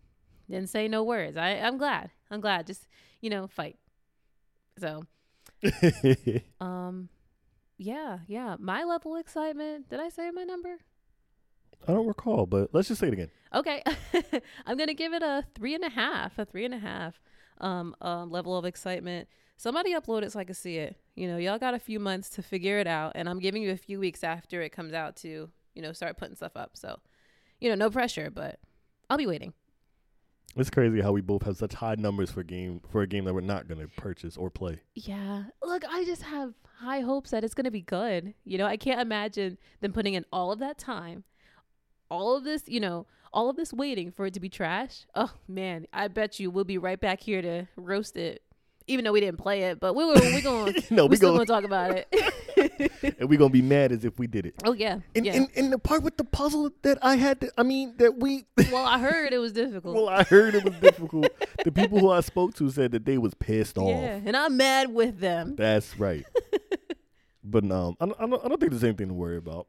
didn't 0.50 0.70
say 0.70 0.88
no 0.88 1.04
words. 1.04 1.36
I 1.36 1.50
I'm 1.50 1.76
glad. 1.78 2.10
I'm 2.30 2.40
glad. 2.40 2.66
Just 2.66 2.86
you 3.20 3.30
know, 3.30 3.46
fight. 3.46 3.76
So 4.78 5.04
um, 6.60 7.08
yeah, 7.78 8.18
yeah. 8.26 8.56
My 8.58 8.84
level 8.84 9.14
of 9.14 9.20
excitement. 9.20 9.88
Did 9.88 10.00
I 10.00 10.08
say 10.08 10.30
my 10.30 10.44
number? 10.44 10.78
I 11.86 11.92
don't 11.92 12.06
recall, 12.06 12.46
but 12.46 12.70
let's 12.72 12.88
just 12.88 13.00
say 13.00 13.08
it 13.08 13.12
again. 13.12 13.30
Okay, 13.54 13.82
I'm 14.66 14.76
gonna 14.76 14.94
give 14.94 15.12
it 15.12 15.22
a 15.22 15.44
three 15.54 15.74
and 15.74 15.84
a 15.84 15.90
half, 15.90 16.38
a 16.38 16.44
three 16.44 16.64
and 16.64 16.74
a 16.74 16.78
half 16.78 17.20
um, 17.60 17.94
um 18.00 18.30
level 18.30 18.56
of 18.56 18.64
excitement. 18.64 19.28
Somebody 19.56 19.94
upload 19.94 20.22
it 20.22 20.32
so 20.32 20.40
I 20.40 20.44
can 20.44 20.54
see 20.54 20.76
it. 20.76 20.96
You 21.14 21.28
know, 21.28 21.38
y'all 21.38 21.58
got 21.58 21.74
a 21.74 21.78
few 21.78 21.98
months 22.00 22.28
to 22.30 22.42
figure 22.42 22.78
it 22.78 22.86
out, 22.86 23.12
and 23.14 23.28
I'm 23.28 23.38
giving 23.38 23.62
you 23.62 23.70
a 23.70 23.76
few 23.76 24.00
weeks 24.00 24.24
after 24.24 24.62
it 24.62 24.72
comes 24.72 24.92
out 24.92 25.16
to 25.16 25.50
you 25.74 25.82
know 25.82 25.92
start 25.92 26.16
putting 26.16 26.36
stuff 26.36 26.56
up. 26.56 26.70
So, 26.74 26.98
you 27.60 27.68
know, 27.68 27.76
no 27.76 27.90
pressure, 27.90 28.30
but 28.30 28.58
I'll 29.08 29.18
be 29.18 29.26
waiting. 29.26 29.52
It's 30.56 30.70
crazy 30.70 31.02
how 31.02 31.12
we 31.12 31.20
both 31.20 31.42
have 31.42 31.58
such 31.58 31.74
high 31.74 31.96
numbers 31.96 32.30
for 32.30 32.42
game 32.42 32.80
for 32.90 33.02
a 33.02 33.06
game 33.06 33.26
that 33.26 33.34
we're 33.34 33.42
not 33.42 33.68
gonna 33.68 33.88
purchase 33.88 34.38
or 34.38 34.48
play. 34.48 34.80
Yeah, 34.94 35.44
look, 35.62 35.84
I 35.86 36.04
just 36.04 36.22
have 36.22 36.54
high 36.78 37.00
hopes 37.00 37.30
that 37.30 37.44
it's 37.44 37.52
gonna 37.52 37.70
be 37.70 37.82
good. 37.82 38.32
You 38.44 38.56
know, 38.56 38.66
I 38.66 38.78
can't 38.78 39.00
imagine 39.00 39.58
them 39.82 39.92
putting 39.92 40.14
in 40.14 40.24
all 40.32 40.52
of 40.52 40.58
that 40.60 40.78
time, 40.78 41.24
all 42.10 42.34
of 42.34 42.44
this, 42.44 42.62
you 42.66 42.80
know, 42.80 43.06
all 43.34 43.50
of 43.50 43.56
this 43.56 43.70
waiting 43.74 44.10
for 44.10 44.24
it 44.24 44.34
to 44.34 44.40
be 44.40 44.48
trash. 44.48 45.04
Oh 45.14 45.32
man, 45.46 45.86
I 45.92 46.08
bet 46.08 46.40
you 46.40 46.50
we'll 46.50 46.64
be 46.64 46.78
right 46.78 46.98
back 46.98 47.20
here 47.20 47.42
to 47.42 47.68
roast 47.76 48.16
it, 48.16 48.42
even 48.86 49.04
though 49.04 49.12
we 49.12 49.20
didn't 49.20 49.38
play 49.38 49.64
it. 49.64 49.78
But 49.78 49.94
we 49.94 50.06
were 50.06 50.14
we 50.14 50.40
going 50.40 50.74
no, 50.90 51.04
we 51.04 51.10
we 51.10 51.16
still 51.16 51.34
gonna 51.34 51.44
talk 51.44 51.64
about 51.64 51.90
it. 51.90 52.08
and 53.18 53.28
we're 53.28 53.38
gonna 53.38 53.50
be 53.50 53.62
mad 53.62 53.92
as 53.92 54.04
if 54.04 54.18
we 54.18 54.26
did 54.26 54.46
it. 54.46 54.54
oh 54.64 54.72
yeah, 54.72 54.98
And, 55.14 55.24
yeah. 55.26 55.34
and, 55.34 55.48
and 55.56 55.72
the 55.72 55.78
part 55.78 56.02
with 56.02 56.16
the 56.16 56.24
puzzle 56.24 56.70
that 56.82 56.98
I 57.02 57.16
had 57.16 57.40
to, 57.40 57.50
I 57.58 57.62
mean, 57.62 57.94
that 57.98 58.16
we, 58.18 58.44
well, 58.72 58.86
I 58.86 58.98
heard 58.98 59.32
it 59.32 59.38
was 59.38 59.52
difficult. 59.52 59.94
well, 59.94 60.08
I 60.08 60.22
heard 60.24 60.54
it 60.54 60.64
was 60.64 60.74
difficult. 60.80 61.28
the 61.64 61.72
people 61.72 61.98
who 61.98 62.10
I 62.10 62.20
spoke 62.20 62.54
to 62.56 62.70
said 62.70 62.92
that 62.92 63.04
they 63.04 63.18
was 63.18 63.34
pissed 63.34 63.78
off. 63.78 63.88
yeah, 63.88 64.20
and 64.24 64.36
I'm 64.36 64.56
mad 64.56 64.92
with 64.92 65.18
them. 65.20 65.56
That's 65.56 65.98
right. 65.98 66.24
but 67.44 67.64
um, 67.70 67.96
I 68.00 68.06
don't, 68.06 68.20
I 68.20 68.26
don't, 68.26 68.44
I 68.44 68.48
don't 68.48 68.60
think 68.60 68.72
there's 68.72 68.84
anything 68.84 69.08
to 69.08 69.14
worry 69.14 69.36
about. 69.36 69.66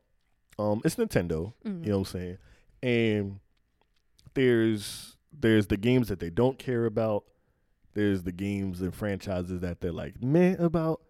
Um, 0.59 0.81
it's 0.83 0.95
Nintendo. 0.95 1.53
Mhm. 1.65 1.83
You 1.85 1.91
know 1.91 1.99
what 1.99 2.07
I'm 2.13 2.19
saying? 2.19 2.37
And 2.81 3.39
there's 4.33 5.15
there's 5.39 5.67
the 5.67 5.77
games 5.77 6.07
that 6.09 6.19
they 6.19 6.29
don't 6.29 6.57
care 6.57 6.85
about. 6.85 7.25
There's 7.93 8.23
the 8.23 8.31
games 8.31 8.81
and 8.81 8.93
franchises 8.93 9.61
that 9.61 9.81
they're 9.81 9.91
like 9.91 10.21
meh 10.21 10.55
about. 10.59 11.01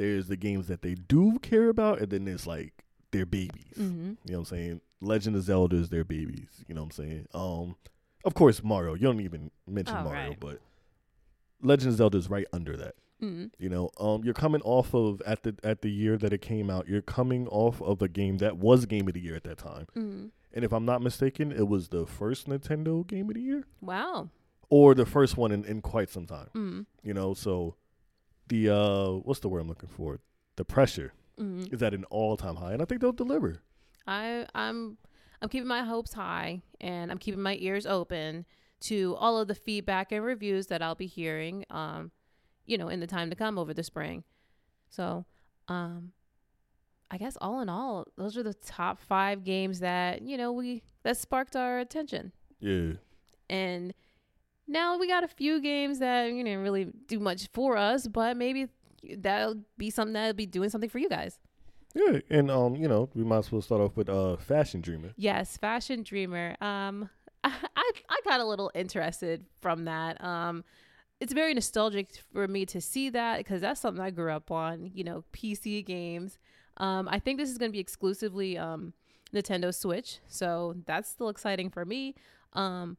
There's 0.00 0.28
the 0.28 0.36
games 0.36 0.66
that 0.68 0.80
they 0.80 0.94
do 0.94 1.38
care 1.40 1.68
about, 1.68 2.00
and 2.00 2.10
then 2.10 2.24
there's 2.24 2.46
like 2.46 2.84
their 3.10 3.26
babies. 3.26 3.74
Mhm. 3.76 4.16
You 4.24 4.32
know 4.32 4.38
what 4.38 4.38
I'm 4.38 4.44
saying? 4.46 4.80
Legend 5.02 5.36
of 5.36 5.42
Zelda 5.42 5.76
is 5.76 5.90
their 5.90 6.04
babies. 6.04 6.64
You 6.66 6.74
know 6.74 6.82
what 6.84 6.98
I'm 6.98 7.04
saying? 7.04 7.26
Um, 7.34 7.76
of 8.24 8.32
course 8.34 8.62
Mario. 8.64 8.94
You 8.94 9.02
don't 9.02 9.20
even 9.20 9.50
mention 9.66 9.96
Oh, 9.98 10.04
Mario, 10.04 10.28
right. 10.30 10.40
but 10.40 10.60
Legend 11.62 11.90
of 11.92 11.96
Zelda 11.98 12.16
is 12.18 12.30
right 12.30 12.46
under 12.52 12.76
that. 12.76 12.94
Mhm. 13.20 13.50
You 13.58 13.68
know, 13.68 13.90
um, 13.98 14.24
you're 14.24 14.32
coming 14.32 14.62
off 14.62 14.94
of 14.94 15.20
at 15.26 15.42
the 15.42 15.54
at 15.62 15.82
the 15.82 15.90
year 15.90 16.16
that 16.16 16.32
it 16.32 16.40
came 16.40 16.70
out. 16.70 16.88
You're 16.88 17.02
coming 17.02 17.46
off 17.48 17.82
of 17.82 18.00
a 18.00 18.08
game 18.08 18.38
that 18.38 18.56
was 18.56 18.86
game 18.86 19.06
of 19.08 19.14
the 19.14 19.20
year 19.20 19.36
at 19.36 19.44
that 19.44 19.58
time. 19.58 19.86
Mhm. 19.94 20.30
And 20.54 20.64
if 20.64 20.72
I'm 20.72 20.86
not 20.86 21.02
mistaken, 21.02 21.52
it 21.52 21.68
was 21.68 21.88
the 21.88 22.06
first 22.06 22.48
Nintendo 22.48 23.06
game 23.06 23.28
of 23.28 23.34
the 23.34 23.42
year 23.42 23.64
Wow. 23.82 24.30
or 24.70 24.94
the 24.94 25.04
first 25.06 25.36
one 25.36 25.52
in, 25.52 25.64
in 25.64 25.82
quite 25.82 26.08
some 26.08 26.26
time. 26.26 26.48
Mhm. 26.54 26.86
You 27.02 27.12
know, 27.12 27.34
so 27.34 27.76
the 28.50 28.68
uh, 28.68 29.10
what's 29.24 29.40
the 29.40 29.48
word 29.48 29.60
I'm 29.60 29.68
looking 29.68 29.88
for? 29.88 30.20
The 30.56 30.64
pressure 30.66 31.14
Mhm. 31.38 31.72
is 31.72 31.82
at 31.82 31.94
an 31.94 32.04
all 32.10 32.36
time 32.36 32.56
high, 32.56 32.72
and 32.74 32.82
I 32.82 32.84
think 32.84 33.00
they'll 33.00 33.12
deliver. 33.12 33.62
I 34.06 34.46
I'm 34.54 34.98
I'm 35.40 35.48
keeping 35.48 35.68
my 35.68 35.82
hopes 35.84 36.12
high 36.12 36.60
and 36.82 37.10
I'm 37.10 37.16
keeping 37.18 37.40
my 37.40 37.56
ears 37.60 37.86
open 37.86 38.44
to 38.80 39.16
all 39.16 39.38
of 39.38 39.48
the 39.48 39.54
feedback 39.54 40.12
and 40.12 40.22
reviews 40.24 40.66
that 40.66 40.82
I'll 40.82 40.94
be 40.94 41.06
hearing. 41.06 41.64
Um, 41.70 42.10
you 42.66 42.76
know, 42.78 42.88
in 42.88 43.00
the 43.00 43.06
time 43.06 43.30
to 43.30 43.36
come 43.36 43.58
over 43.58 43.72
the 43.74 43.82
spring. 43.82 44.22
So, 44.90 45.24
um, 45.68 46.12
I 47.10 47.18
guess 47.18 47.36
all 47.40 47.60
in 47.60 47.68
all, 47.68 48.06
those 48.16 48.36
are 48.36 48.42
the 48.44 48.54
top 48.54 49.00
five 49.00 49.42
games 49.44 49.80
that 49.80 50.22
you 50.22 50.36
know 50.36 50.52
we 50.52 50.82
that 51.04 51.16
sparked 51.16 51.56
our 51.56 51.78
attention. 51.78 52.32
Yeah. 52.60 52.92
And 53.48 53.94
now 54.70 54.96
we 54.96 55.08
got 55.08 55.24
a 55.24 55.28
few 55.28 55.60
games 55.60 55.98
that 55.98 56.32
you 56.32 56.44
didn't 56.44 56.62
really 56.62 56.86
do 57.08 57.18
much 57.18 57.48
for 57.52 57.76
us, 57.76 58.06
but 58.06 58.36
maybe 58.36 58.68
that'll 59.18 59.56
be 59.76 59.90
something 59.90 60.12
that'll 60.14 60.32
be 60.32 60.46
doing 60.46 60.70
something 60.70 60.88
for 60.88 60.98
you 60.98 61.08
guys. 61.08 61.38
Yeah, 61.94 62.20
and 62.30 62.50
um, 62.50 62.76
you 62.76 62.86
know, 62.86 63.10
we 63.14 63.24
might 63.24 63.38
as 63.38 63.52
well 63.52 63.62
start 63.62 63.80
off 63.80 63.96
with 63.96 64.08
uh, 64.08 64.36
Fashion 64.36 64.80
Dreamer. 64.80 65.10
Yes, 65.16 65.56
Fashion 65.56 66.04
Dreamer. 66.04 66.56
Um, 66.60 67.10
I 67.44 67.52
I, 68.08 68.20
got 68.24 68.40
a 68.40 68.44
little 68.44 68.70
interested 68.74 69.44
from 69.60 69.86
that. 69.86 70.22
Um, 70.22 70.64
it's 71.18 71.32
very 71.32 71.52
nostalgic 71.52 72.08
for 72.32 72.46
me 72.46 72.64
to 72.66 72.80
see 72.80 73.10
that 73.10 73.38
because 73.38 73.60
that's 73.60 73.80
something 73.80 74.02
I 74.02 74.10
grew 74.10 74.30
up 74.30 74.52
on. 74.52 74.92
You 74.94 75.02
know, 75.02 75.24
PC 75.32 75.84
games. 75.84 76.38
Um, 76.76 77.08
I 77.10 77.18
think 77.18 77.38
this 77.38 77.50
is 77.50 77.58
going 77.58 77.70
to 77.70 77.76
be 77.76 77.80
exclusively 77.80 78.56
um 78.56 78.92
Nintendo 79.34 79.74
Switch, 79.74 80.20
so 80.28 80.76
that's 80.86 81.08
still 81.08 81.28
exciting 81.28 81.70
for 81.70 81.84
me. 81.84 82.14
Um, 82.52 82.98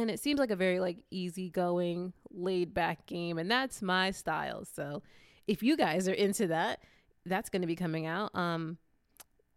and 0.00 0.10
it 0.10 0.20
seems 0.20 0.38
like 0.38 0.50
a 0.50 0.56
very 0.56 0.80
like 0.80 0.98
easygoing, 1.10 2.12
laid 2.30 2.72
back 2.74 3.06
game, 3.06 3.38
and 3.38 3.50
that's 3.50 3.82
my 3.82 4.10
style. 4.10 4.64
So, 4.64 5.02
if 5.46 5.62
you 5.62 5.76
guys 5.76 6.08
are 6.08 6.12
into 6.14 6.46
that, 6.48 6.80
that's 7.26 7.48
going 7.50 7.62
to 7.62 7.66
be 7.68 7.76
coming 7.76 8.06
out. 8.06 8.34
Um, 8.34 8.78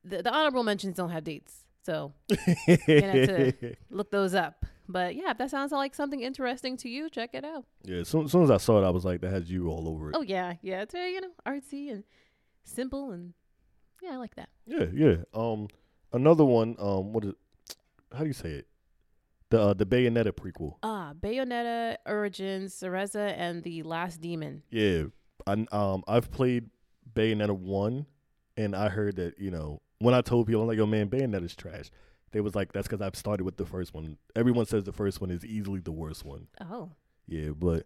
the, 0.04 0.22
the 0.24 0.34
honorable 0.34 0.64
mentions 0.64 0.98
don't 0.98 1.10
have 1.12 1.24
dates, 1.24 1.64
so 1.84 2.14
have 2.30 2.76
to- 2.88 3.76
look 3.90 4.12
those 4.12 4.34
up. 4.34 4.66
But 4.90 5.16
yeah, 5.16 5.32
if 5.32 5.38
that 5.38 5.50
sounds 5.50 5.72
like 5.72 5.96
something 5.96 6.20
interesting 6.20 6.76
to 6.78 6.90
you, 6.90 7.10
check 7.10 7.30
it 7.34 7.46
out. 7.46 7.64
yeah, 7.84 7.98
as 8.00 8.10
soon, 8.10 8.26
as 8.26 8.32
soon 8.32 8.44
as 8.44 8.52
I 8.52 8.58
saw 8.58 8.82
it, 8.84 8.86
I 8.86 8.90
was 8.90 9.06
like, 9.06 9.22
that 9.22 9.32
has 9.32 9.50
you 9.50 9.70
all 9.70 9.88
over 9.88 10.10
it. 10.10 10.16
Oh 10.18 10.22
yeah, 10.22 10.56
yeah, 10.62 10.82
it's 10.82 10.94
very 10.94 11.14
you 11.14 11.22
know 11.22 11.32
artsy 11.46 11.92
and 11.92 12.04
simple, 12.64 13.12
and 13.12 13.34
yeah, 14.02 14.12
I 14.14 14.18
like 14.18 14.36
that. 14.36 14.50
Yeah, 14.66 14.86
yeah. 14.94 15.16
Um, 15.34 15.68
another 16.12 16.44
one. 16.44 16.76
Um, 16.80 17.14
what 17.14 17.24
is? 17.26 17.34
How 18.12 18.20
do 18.22 18.26
you 18.28 18.34
say 18.34 18.50
it? 18.52 18.68
The 19.52 19.62
uh, 19.62 19.74
the 19.74 19.86
Bayonetta 19.86 20.32
prequel. 20.32 20.76
Ah, 20.82 21.14
Bayonetta 21.20 21.98
Origins, 22.06 22.74
Cereza, 22.74 23.34
and 23.38 23.64
the 23.64 23.84
Last 23.84 24.20
Demon. 24.22 24.64
Yeah, 24.72 25.04
I 25.46 25.66
um 25.72 26.04
I've 26.08 26.32
played 26.32 26.70
Bayonetta 27.14 27.56
one, 27.58 28.06
and 28.58 28.76
I 28.76 28.90
heard 28.90 29.18
that 29.18 29.38
you 29.40 29.52
know 29.52 29.82
when 30.00 30.14
I 30.16 30.22
told 30.22 30.48
people 30.48 30.62
I'm 30.62 30.68
like, 30.68 30.78
yo 30.78 30.86
man, 30.86 31.10
Bayonetta's 31.10 31.56
trash. 31.56 31.92
They 32.32 32.40
was 32.40 32.56
like, 32.56 32.72
that's 32.72 32.88
because 32.88 33.02
I've 33.02 33.18
started 33.18 33.44
with 33.44 33.58
the 33.58 33.66
first 33.66 33.94
one. 33.94 34.18
Everyone 34.38 34.66
says 34.66 34.86
the 34.86 34.94
first 34.94 35.20
one 35.20 35.32
is 35.32 35.46
easily 35.46 35.82
the 35.82 35.92
worst 35.92 36.24
one. 36.24 36.48
Oh, 36.62 36.92
Yeah, 37.28 37.50
but 37.50 37.86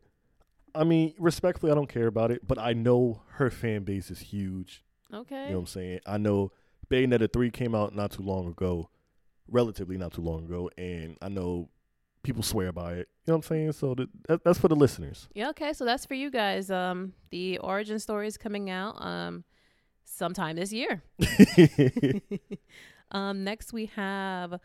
I 0.75 0.83
mean, 0.83 1.15
respectfully, 1.17 1.71
I 1.71 1.75
don't 1.75 1.89
care 1.89 2.05
about 2.05 2.29
it. 2.29 2.47
But 2.47 2.59
I 2.59 2.73
know 2.73 3.23
her 3.37 3.49
fan 3.49 3.85
base 3.85 4.11
is 4.11 4.19
huge. 4.19 4.83
okay. 5.11 5.45
You 5.45 5.49
know 5.49 5.55
what 5.55 5.59
I'm 5.61 5.65
saying? 5.65 5.99
I 6.05 6.17
know 6.19 6.51
Bayonetta 6.91 7.33
3 7.33 7.49
came 7.49 7.73
out 7.73 7.95
not 7.95 8.11
too 8.11 8.21
long 8.21 8.47
ago, 8.47 8.91
relatively 9.49 9.97
not 9.97 10.13
too 10.13 10.21
long 10.21 10.45
ago, 10.45 10.69
and 10.77 11.17
I 11.21 11.29
know 11.29 11.69
people 12.23 12.43
swear 12.43 12.71
by 12.71 12.93
it. 12.93 13.07
You 13.25 13.31
know 13.31 13.37
what 13.37 13.45
I'm 13.45 13.49
saying? 13.49 13.71
So 13.73 13.93
that, 13.95 14.09
that, 14.27 14.43
that's 14.43 14.59
for 14.59 14.67
the 14.67 14.75
listeners. 14.75 15.27
Yeah, 15.33 15.49
okay. 15.49 15.73
So 15.73 15.85
that's 15.85 16.05
for 16.05 16.13
you 16.15 16.29
guys. 16.31 16.71
Um, 16.71 17.13
the 17.29 17.57
origin 17.59 17.99
story 17.99 18.27
is 18.27 18.37
coming 18.37 18.69
out 18.69 18.95
um 19.03 19.43
sometime 20.03 20.55
this 20.55 20.71
year. 20.73 21.03
um, 23.11 23.43
next 23.43 23.73
we 23.73 23.87
have. 23.95 24.59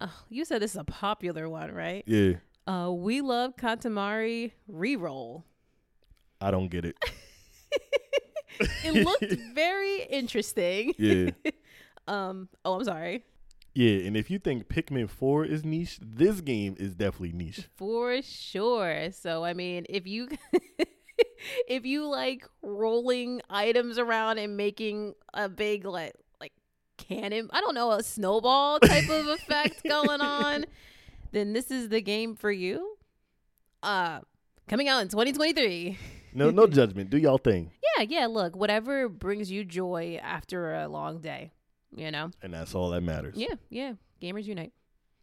Uh, 0.00 0.08
you 0.28 0.44
said 0.44 0.60
this 0.60 0.72
is 0.72 0.76
a 0.76 0.84
popular 0.84 1.48
one, 1.48 1.72
right? 1.72 2.04
yeah, 2.06 2.34
Uh, 2.66 2.90
we 2.92 3.22
love 3.22 3.56
Katamari 3.56 4.52
reroll. 4.70 5.42
I 6.40 6.50
don't 6.50 6.68
get 6.68 6.84
it. 6.84 6.96
It 8.84 9.04
looked 9.04 9.38
very 9.54 10.04
interesting. 10.04 10.94
Yeah. 10.96 11.30
Um. 12.08 12.48
Oh, 12.64 12.74
I'm 12.74 12.84
sorry. 12.84 13.22
Yeah, 13.76 14.06
and 14.06 14.16
if 14.16 14.30
you 14.30 14.38
think 14.38 14.68
Pikmin 14.68 15.06
4 15.10 15.44
is 15.44 15.62
niche, 15.62 15.98
this 16.00 16.40
game 16.40 16.76
is 16.78 16.94
definitely 16.94 17.32
niche. 17.32 17.68
For 17.76 18.22
sure. 18.22 19.10
So 19.12 19.44
I 19.44 19.52
mean, 19.52 19.84
if 19.90 20.06
you 20.06 20.28
if 21.68 21.84
you 21.84 22.06
like 22.08 22.48
rolling 22.62 23.42
items 23.50 23.98
around 23.98 24.38
and 24.38 24.56
making 24.56 25.12
a 25.34 25.50
big 25.50 25.84
like 25.84 26.14
like 26.40 26.52
cannon, 26.96 27.50
I 27.52 27.60
don't 27.60 27.74
know, 27.74 27.92
a 27.92 28.02
snowball 28.02 28.80
type 28.80 29.10
of 29.10 29.26
effect 29.28 29.84
going 29.84 30.22
on, 30.22 30.64
then 31.32 31.52
this 31.52 31.70
is 31.70 31.90
the 31.90 32.00
game 32.00 32.34
for 32.34 32.50
you. 32.50 32.96
Uh 33.82 34.20
coming 34.68 34.88
out 34.88 35.02
in 35.02 35.08
2023. 35.08 35.98
No, 36.32 36.50
no 36.50 36.66
judgment. 36.78 37.10
Do 37.10 37.18
y'all 37.18 37.36
thing, 37.36 37.72
Yeah, 37.98 38.06
yeah, 38.08 38.26
look, 38.26 38.56
whatever 38.56 39.10
brings 39.10 39.50
you 39.50 39.66
joy 39.66 40.18
after 40.22 40.72
a 40.72 40.88
long 40.88 41.20
day, 41.20 41.52
you 41.94 42.10
know? 42.10 42.30
and 42.42 42.52
that's 42.52 42.74
all 42.74 42.90
that 42.90 43.02
matters. 43.02 43.34
Yeah, 43.36 43.54
yeah. 43.70 43.92
Gamers 44.22 44.44
unite. 44.46 44.72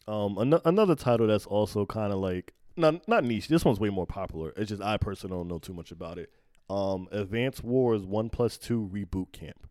Um, 0.08 0.38
an- 0.38 0.62
another 0.66 0.96
title 0.96 1.28
that's 1.28 1.46
also 1.46 1.86
kind 1.86 2.12
of 2.12 2.20
like 2.20 2.54
not 2.76 3.08
not 3.08 3.24
niche. 3.24 3.48
This 3.48 3.66
one's 3.66 3.80
way 3.80 3.90
more 3.90 4.06
popular. 4.08 4.54
It's 4.58 4.70
just 4.70 4.82
I 4.82 4.98
personally 4.98 5.36
don't 5.36 5.48
know 5.48 5.60
too 5.60 5.74
much 5.74 5.92
about 5.92 6.18
it. 6.18 6.30
Um, 6.70 7.08
Advance 7.12 7.64
Wars 7.64 8.04
One 8.06 8.30
Plus 8.30 8.58
Two 8.58 8.90
Reboot 8.94 9.32
Camp. 9.32 9.68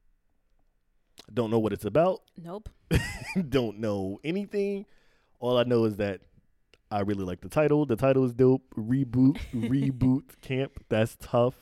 Don't 1.32 1.50
know 1.50 1.58
what 1.58 1.72
it's 1.72 1.84
about. 1.84 2.22
Nope. 2.36 2.68
don't 3.48 3.78
know 3.78 4.18
anything. 4.24 4.86
All 5.40 5.58
I 5.58 5.64
know 5.64 5.84
is 5.84 5.96
that 5.96 6.20
I 6.90 7.00
really 7.00 7.24
like 7.24 7.40
the 7.40 7.48
title. 7.48 7.86
The 7.86 7.96
title 7.96 8.24
is 8.24 8.34
dope. 8.34 8.62
Reboot, 8.76 9.38
reboot 9.54 10.40
camp. 10.40 10.84
That's 10.88 11.16
tough. 11.20 11.54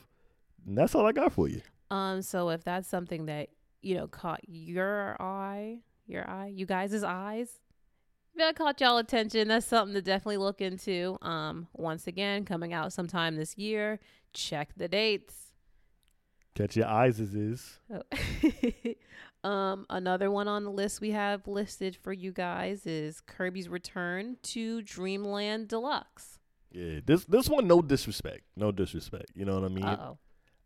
And 0.66 0.76
that's 0.76 0.94
all 0.94 1.06
I 1.06 1.12
got 1.12 1.32
for 1.32 1.48
you. 1.48 1.62
Um, 1.90 2.22
so 2.22 2.50
if 2.50 2.64
that's 2.64 2.88
something 2.88 3.26
that 3.26 3.48
you 3.82 3.94
know 3.96 4.06
caught 4.06 4.40
your 4.46 5.16
eye, 5.20 5.78
your 6.06 6.28
eye, 6.28 6.52
you 6.54 6.66
guys' 6.66 7.02
eyes, 7.02 7.60
if 8.32 8.38
that 8.38 8.56
caught 8.56 8.80
y'all 8.80 8.98
attention, 8.98 9.48
that's 9.48 9.66
something 9.66 9.94
to 9.94 10.02
definitely 10.02 10.36
look 10.36 10.60
into. 10.60 11.18
Um, 11.22 11.66
once 11.74 12.06
again, 12.06 12.44
coming 12.44 12.72
out 12.72 12.92
sometime 12.92 13.36
this 13.36 13.58
year. 13.58 13.98
Check 14.32 14.70
the 14.76 14.88
dates. 14.88 15.52
Catch 16.54 16.76
your 16.76 16.86
eyes 16.86 17.20
as 17.20 17.34
is. 17.34 17.78
Oh. 17.92 19.48
um, 19.48 19.86
another 19.90 20.30
one 20.30 20.46
on 20.46 20.64
the 20.64 20.70
list 20.70 21.00
we 21.00 21.10
have 21.10 21.46
listed 21.48 21.96
for 21.96 22.12
you 22.12 22.32
guys 22.32 22.86
is 22.86 23.20
Kirby's 23.20 23.68
Return 23.68 24.36
to 24.44 24.82
Dreamland 24.82 25.68
Deluxe. 25.68 26.38
Yeah, 26.72 27.00
this 27.04 27.24
this 27.24 27.48
one, 27.48 27.66
no 27.66 27.82
disrespect, 27.82 28.42
no 28.56 28.70
disrespect. 28.70 29.32
You 29.34 29.44
know 29.44 29.54
what 29.54 29.64
I 29.64 29.68
mean? 29.68 29.84
Uh 29.84 30.10
oh. 30.10 30.18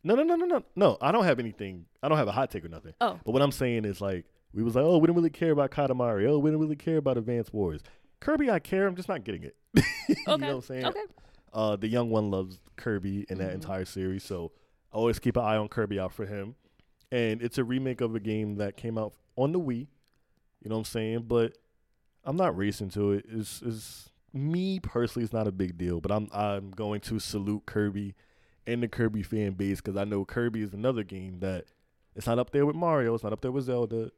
No, 0.05 0.15
no, 0.15 0.23
no, 0.23 0.37
no, 0.37 0.45
no, 0.47 0.63
no. 0.77 0.99
I 1.01 1.11
don't 1.13 1.25
have 1.25 1.39
anything. 1.39 1.87
I 2.03 2.09
don't 2.09 2.19
have 2.19 2.29
a 2.29 2.33
hot 2.33 2.51
take 2.51 2.65
or 2.65 2.69
nothing. 2.69 2.93
Oh. 3.01 3.19
But 3.25 3.33
what 3.33 3.41
I'm 3.43 3.51
saying 3.53 3.85
is 3.87 4.01
like 4.01 4.27
we 4.53 4.63
was 4.63 4.75
like, 4.77 4.85
oh, 4.85 4.99
we 4.99 5.07
didn't 5.07 5.17
really 5.17 5.31
care 5.31 5.51
about 5.51 5.71
Katamari. 5.71 6.29
Oh, 6.29 6.39
we 6.39 6.51
didn't 6.51 6.61
really 6.61 6.77
care 6.77 6.99
about 6.99 7.17
Advance 7.19 7.53
Wars. 7.53 7.81
Kirby, 8.21 8.51
I 8.51 8.59
care. 8.59 8.87
I'm 8.87 8.95
just 8.97 9.09
not 9.09 9.25
getting 9.25 9.43
it. 9.45 9.57
you 9.75 9.83
Okay. 10.29 10.37
know 10.37 10.47
what 10.49 10.55
I'm 10.57 10.61
saying? 10.63 10.85
Okay. 10.87 11.03
Uh, 11.53 11.77
the 11.77 11.89
young 11.89 12.11
one 12.11 12.31
loves 12.31 12.61
Kirby 12.77 13.27
in 13.29 13.39
that 13.39 13.51
Mhm. 13.51 13.55
entire 13.55 13.85
series, 13.85 14.23
so 14.25 14.53
I 14.93 14.97
always 14.97 15.19
keep 15.19 15.37
an 15.37 15.43
eye 15.45 15.57
on 15.57 15.69
Kirby 15.69 15.99
out 15.99 16.13
for 16.13 16.27
him. 16.27 16.55
And 17.11 17.41
it's 17.43 17.59
a 17.59 17.65
remake 17.65 18.01
of 18.01 18.15
a 18.15 18.21
game 18.21 18.57
that 18.57 18.77
came 18.77 18.99
out 18.99 19.15
on 19.37 19.53
the 19.53 19.61
Wii. 19.61 19.87
You 20.63 20.69
know 20.71 20.77
what 20.77 20.81
I'm 20.81 20.85
saying? 20.85 21.25
But 21.29 21.57
I'm 22.25 22.37
not 22.37 22.57
racing 22.57 22.91
to 22.91 23.13
it. 23.13 23.25
It's, 23.29 23.63
it's 23.63 24.11
me 24.33 24.81
personally. 24.81 25.25
It's 25.25 25.33
not 25.33 25.47
a 25.47 25.53
big 25.53 25.77
deal. 25.79 26.01
But 26.01 26.11
I'm 26.13 26.29
I'm 26.33 26.71
going 26.71 27.01
to 27.03 27.19
salute 27.19 27.67
Kirby 27.67 28.15
and 28.67 28.83
the 28.83 28.89
Kirby 28.89 29.23
fan 29.23 29.53
base 29.53 29.81
because 29.81 29.97
I 29.97 30.05
know 30.05 30.25
Kirby 30.25 30.63
is 30.63 30.73
another 30.73 31.03
game 31.03 31.41
that 31.41 31.67
it's 32.15 32.27
not 32.27 32.39
up 32.39 32.51
there 32.51 32.67
with 32.67 32.77
Mario. 32.77 33.15
It's 33.15 33.25
not 33.25 33.33
up 33.33 33.41
there 33.41 33.53
with 33.53 33.65
Zelda. 33.65 34.11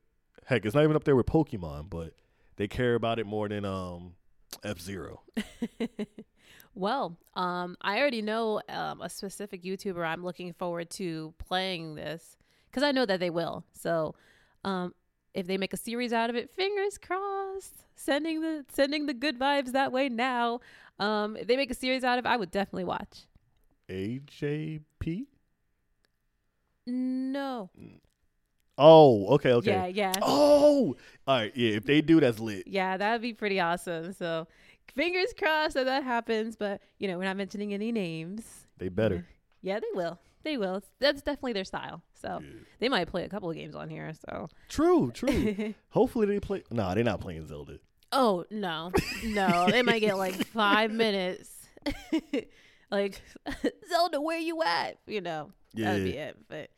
Heck, 0.45 0.65
it's 0.65 0.75
not 0.75 0.85
even 0.85 0.97
up 0.97 1.05
there 1.05 1.17
with 1.17 1.27
Pokemon. 1.27 1.91
But 1.91 2.15
they 2.57 2.69
care 2.69 2.95
about 2.95 3.19
it 3.19 3.27
more 3.27 3.49
than 3.49 3.65
um 3.65 4.15
F 4.63 4.81
Zero. 4.81 5.23
well, 6.75 7.17
um, 7.35 7.77
I 7.81 7.99
already 7.99 8.23
know 8.23 8.61
um, 8.69 9.01
a 9.01 9.09
specific 9.09 9.63
YouTuber 9.63 10.07
I'm 10.07 10.25
looking 10.25 10.53
forward 10.53 10.91
to 10.91 11.35
playing 11.39 11.95
this 11.95 12.37
because 12.71 12.83
I 12.83 12.93
know 12.93 13.07
that 13.07 13.21
they 13.21 13.31
will. 13.31 13.65
So, 13.73 14.15
um, 14.65 14.95
if 15.35 15.47
they 15.47 15.59
make 15.59 15.73
a 15.73 15.77
series 15.77 16.13
out 16.13 16.31
of 16.31 16.37
it, 16.37 16.51
fingers 16.51 16.99
crossed. 16.99 17.85
Sending 17.95 18.43
the 18.43 18.65
sending 18.73 19.07
the 19.07 19.15
good 19.15 19.39
vibes 19.39 19.73
that 19.73 19.91
way 19.91 20.09
now. 20.09 20.61
Um, 20.99 21.37
if 21.37 21.47
they 21.47 21.57
make 21.57 21.71
a 21.71 21.75
series 21.75 22.05
out 22.05 22.19
of 22.19 22.25
it, 22.25 22.29
I 22.29 22.37
would 22.37 22.51
definitely 22.51 22.85
watch. 22.85 23.27
AJP. 23.89 25.27
No. 26.87 27.71
Oh, 28.79 29.27
okay, 29.35 29.53
okay. 29.55 29.71
Yeah, 29.71 29.87
yeah. 29.87 30.13
Oh, 30.23 30.97
all 31.27 31.37
right. 31.37 31.53
Yeah, 31.57 31.71
if 31.77 31.85
they 31.85 32.01
do, 32.03 32.21
that's 32.21 32.39
lit. 32.39 32.67
Yeah, 32.67 32.97
that 32.97 33.13
would 33.13 33.23
be 33.23 33.33
pretty 33.33 33.59
awesome. 33.59 34.13
So, 34.13 34.47
fingers 34.95 35.33
crossed 35.37 35.75
that 35.75 35.85
that 35.87 36.05
happens. 36.05 36.57
But 36.57 36.83
you 36.99 37.09
know, 37.09 37.17
we're 37.19 37.25
not 37.25 37.37
mentioning 37.37 37.73
any 37.73 37.91
names. 37.91 38.43
They 38.79 38.89
better. 38.89 39.27
Yeah, 39.63 39.81
they 39.81 39.87
will. 39.95 40.19
They 40.45 40.57
will. 40.59 40.83
That's 41.01 41.23
definitely 41.23 41.55
their 41.55 41.65
style. 41.65 42.03
So 42.21 42.41
Yeah. 42.43 42.51
they 42.79 42.89
might 42.89 43.09
play 43.09 43.25
a 43.25 43.29
couple 43.29 43.51
of 43.51 43.57
games 43.57 43.75
on 43.75 43.89
here. 43.89 44.13
So. 44.29 44.49
True, 44.69 45.11
true. 45.15 45.75
Hopefully 45.89 46.27
they 46.27 46.39
play. 46.39 46.63
Nah, 46.71 46.95
they're 46.95 47.03
not 47.03 47.21
playing 47.21 47.47
Zelda. 47.47 47.79
oh 48.13 48.45
no, 48.51 48.93
no, 49.25 49.67
they 49.71 49.83
might 49.83 49.99
get 50.01 50.17
like 50.19 50.35
five 50.35 50.93
minutes. 51.05 51.51
like 52.91 53.21
Zelda, 53.89 54.21
where 54.21 54.39
you 54.39 54.63
at? 54.63 54.99
You 55.07 55.21
know, 55.21 55.53
Yeah. 55.75 55.87
that'd 55.93 56.05
be 56.05 56.17
it. 56.17 56.37
But 56.49 56.71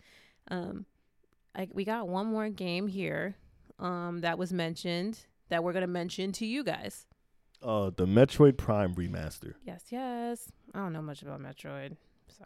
um, 0.50 0.86
I, 1.54 1.68
we 1.72 1.84
got 1.84 2.08
one 2.08 2.26
more 2.26 2.48
game 2.48 2.86
here 2.86 3.36
um 3.78 4.22
that 4.22 4.38
was 4.38 4.52
mentioned 4.52 5.20
that 5.50 5.62
we're 5.62 5.72
gonna 5.72 5.86
mention 5.86 6.32
to 6.32 6.46
you 6.46 6.64
guys. 6.64 7.06
Uh, 7.62 7.90
the 7.96 8.06
Metroid 8.06 8.56
Prime 8.56 8.94
remaster. 8.94 9.54
Yes, 9.64 9.84
yes. 9.90 10.50
I 10.74 10.78
don't 10.78 10.92
know 10.92 11.02
much 11.02 11.22
about 11.22 11.40
Metroid. 11.40 11.96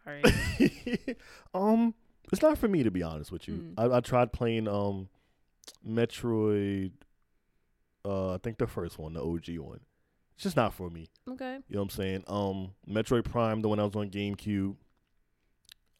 Sorry. 0.05 0.23
um, 1.55 1.95
it's 2.33 2.41
not 2.41 2.57
for 2.57 2.69
me 2.69 2.83
to 2.83 2.91
be 2.91 3.03
honest 3.03 3.31
with 3.33 3.47
you. 3.47 3.55
Mm. 3.55 3.75
I, 3.93 3.97
I 3.97 4.01
tried 4.01 4.33
playing 4.33 4.69
um, 4.69 5.09
Metroid. 5.87 6.93
Uh, 8.05 8.35
I 8.35 8.39
think 8.39 8.59
the 8.59 8.67
first 8.67 8.99
one, 8.99 9.13
the 9.15 9.23
OG 9.23 9.59
one. 9.59 9.81
It's 10.43 10.47
just 10.49 10.57
not 10.57 10.75
for 10.75 10.91
me. 10.91 11.09
okay. 11.31 11.61
You 11.69 11.77
know 11.77 11.83
what 11.83 11.85
I'm 11.85 11.91
saying? 11.91 12.25
Um, 12.27 12.73
Metroid 12.91 13.23
Prime, 13.23 13.63
the 13.63 13.69
one 13.69 13.79
I 13.79 13.85
was 13.85 13.95
on 13.95 14.11
GameCube. 14.11 14.75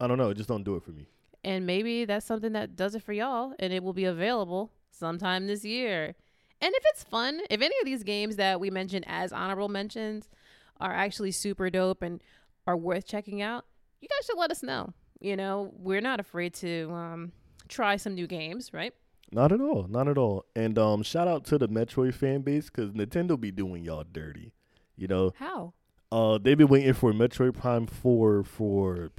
I 0.01 0.07
don't 0.07 0.17
know. 0.17 0.31
It 0.31 0.35
just 0.35 0.49
don't 0.49 0.65
do 0.65 0.75
it 0.75 0.83
for 0.83 0.91
me. 0.91 1.07
And 1.45 1.65
maybe 1.65 2.03
that's 2.03 2.25
something 2.25 2.51
that 2.51 2.75
does 2.75 2.93
it 2.93 3.03
for 3.03 3.13
y'all, 3.13 3.53
and 3.57 3.71
it 3.71 3.81
will 3.81 3.93
be 3.93 4.03
available 4.03 4.73
sometime 4.91 5.47
this 5.47 5.63
year. 5.63 6.13
And 6.59 6.75
if 6.75 6.83
it's 6.87 7.05
fun, 7.05 7.39
if 7.49 7.61
any 7.61 7.73
of 7.79 7.85
these 7.85 8.03
games 8.03 8.35
that 8.35 8.59
we 8.59 8.69
mentioned 8.69 9.05
as 9.07 9.31
honorable 9.31 9.69
mentions 9.69 10.29
are 10.81 10.91
actually 10.91 11.31
super 11.31 11.69
dope 11.69 12.01
and 12.01 12.21
are 12.67 12.75
worth 12.75 13.07
checking 13.07 13.41
out, 13.41 13.63
you 14.01 14.09
guys 14.09 14.25
should 14.25 14.37
let 14.37 14.51
us 14.51 14.61
know. 14.61 14.93
You 15.21 15.37
know, 15.37 15.71
we're 15.77 16.01
not 16.01 16.19
afraid 16.19 16.53
to 16.55 16.91
um, 16.91 17.31
try 17.69 17.95
some 17.95 18.13
new 18.13 18.27
games, 18.27 18.73
right? 18.73 18.93
Not 19.33 19.51
at 19.51 19.61
all. 19.61 19.87
Not 19.89 20.07
at 20.07 20.17
all. 20.17 20.45
And 20.55 20.77
um, 20.77 21.03
shout 21.03 21.27
out 21.27 21.43
to 21.45 21.57
the 21.57 21.67
Metroid 21.67 22.13
fan 22.13 22.41
base 22.41 22.69
because 22.69 22.91
Nintendo 22.91 23.39
be 23.39 23.51
doing 23.51 23.83
y'all 23.83 24.05
dirty. 24.09 24.53
You 24.95 25.07
know, 25.07 25.31
How? 25.37 25.73
uh, 26.11 26.37
they've 26.37 26.57
been 26.57 26.67
waiting 26.67 26.93
for 26.93 27.11
Metroid 27.13 27.55
Prime 27.55 27.87
4 27.87 28.43
for. 28.43 29.11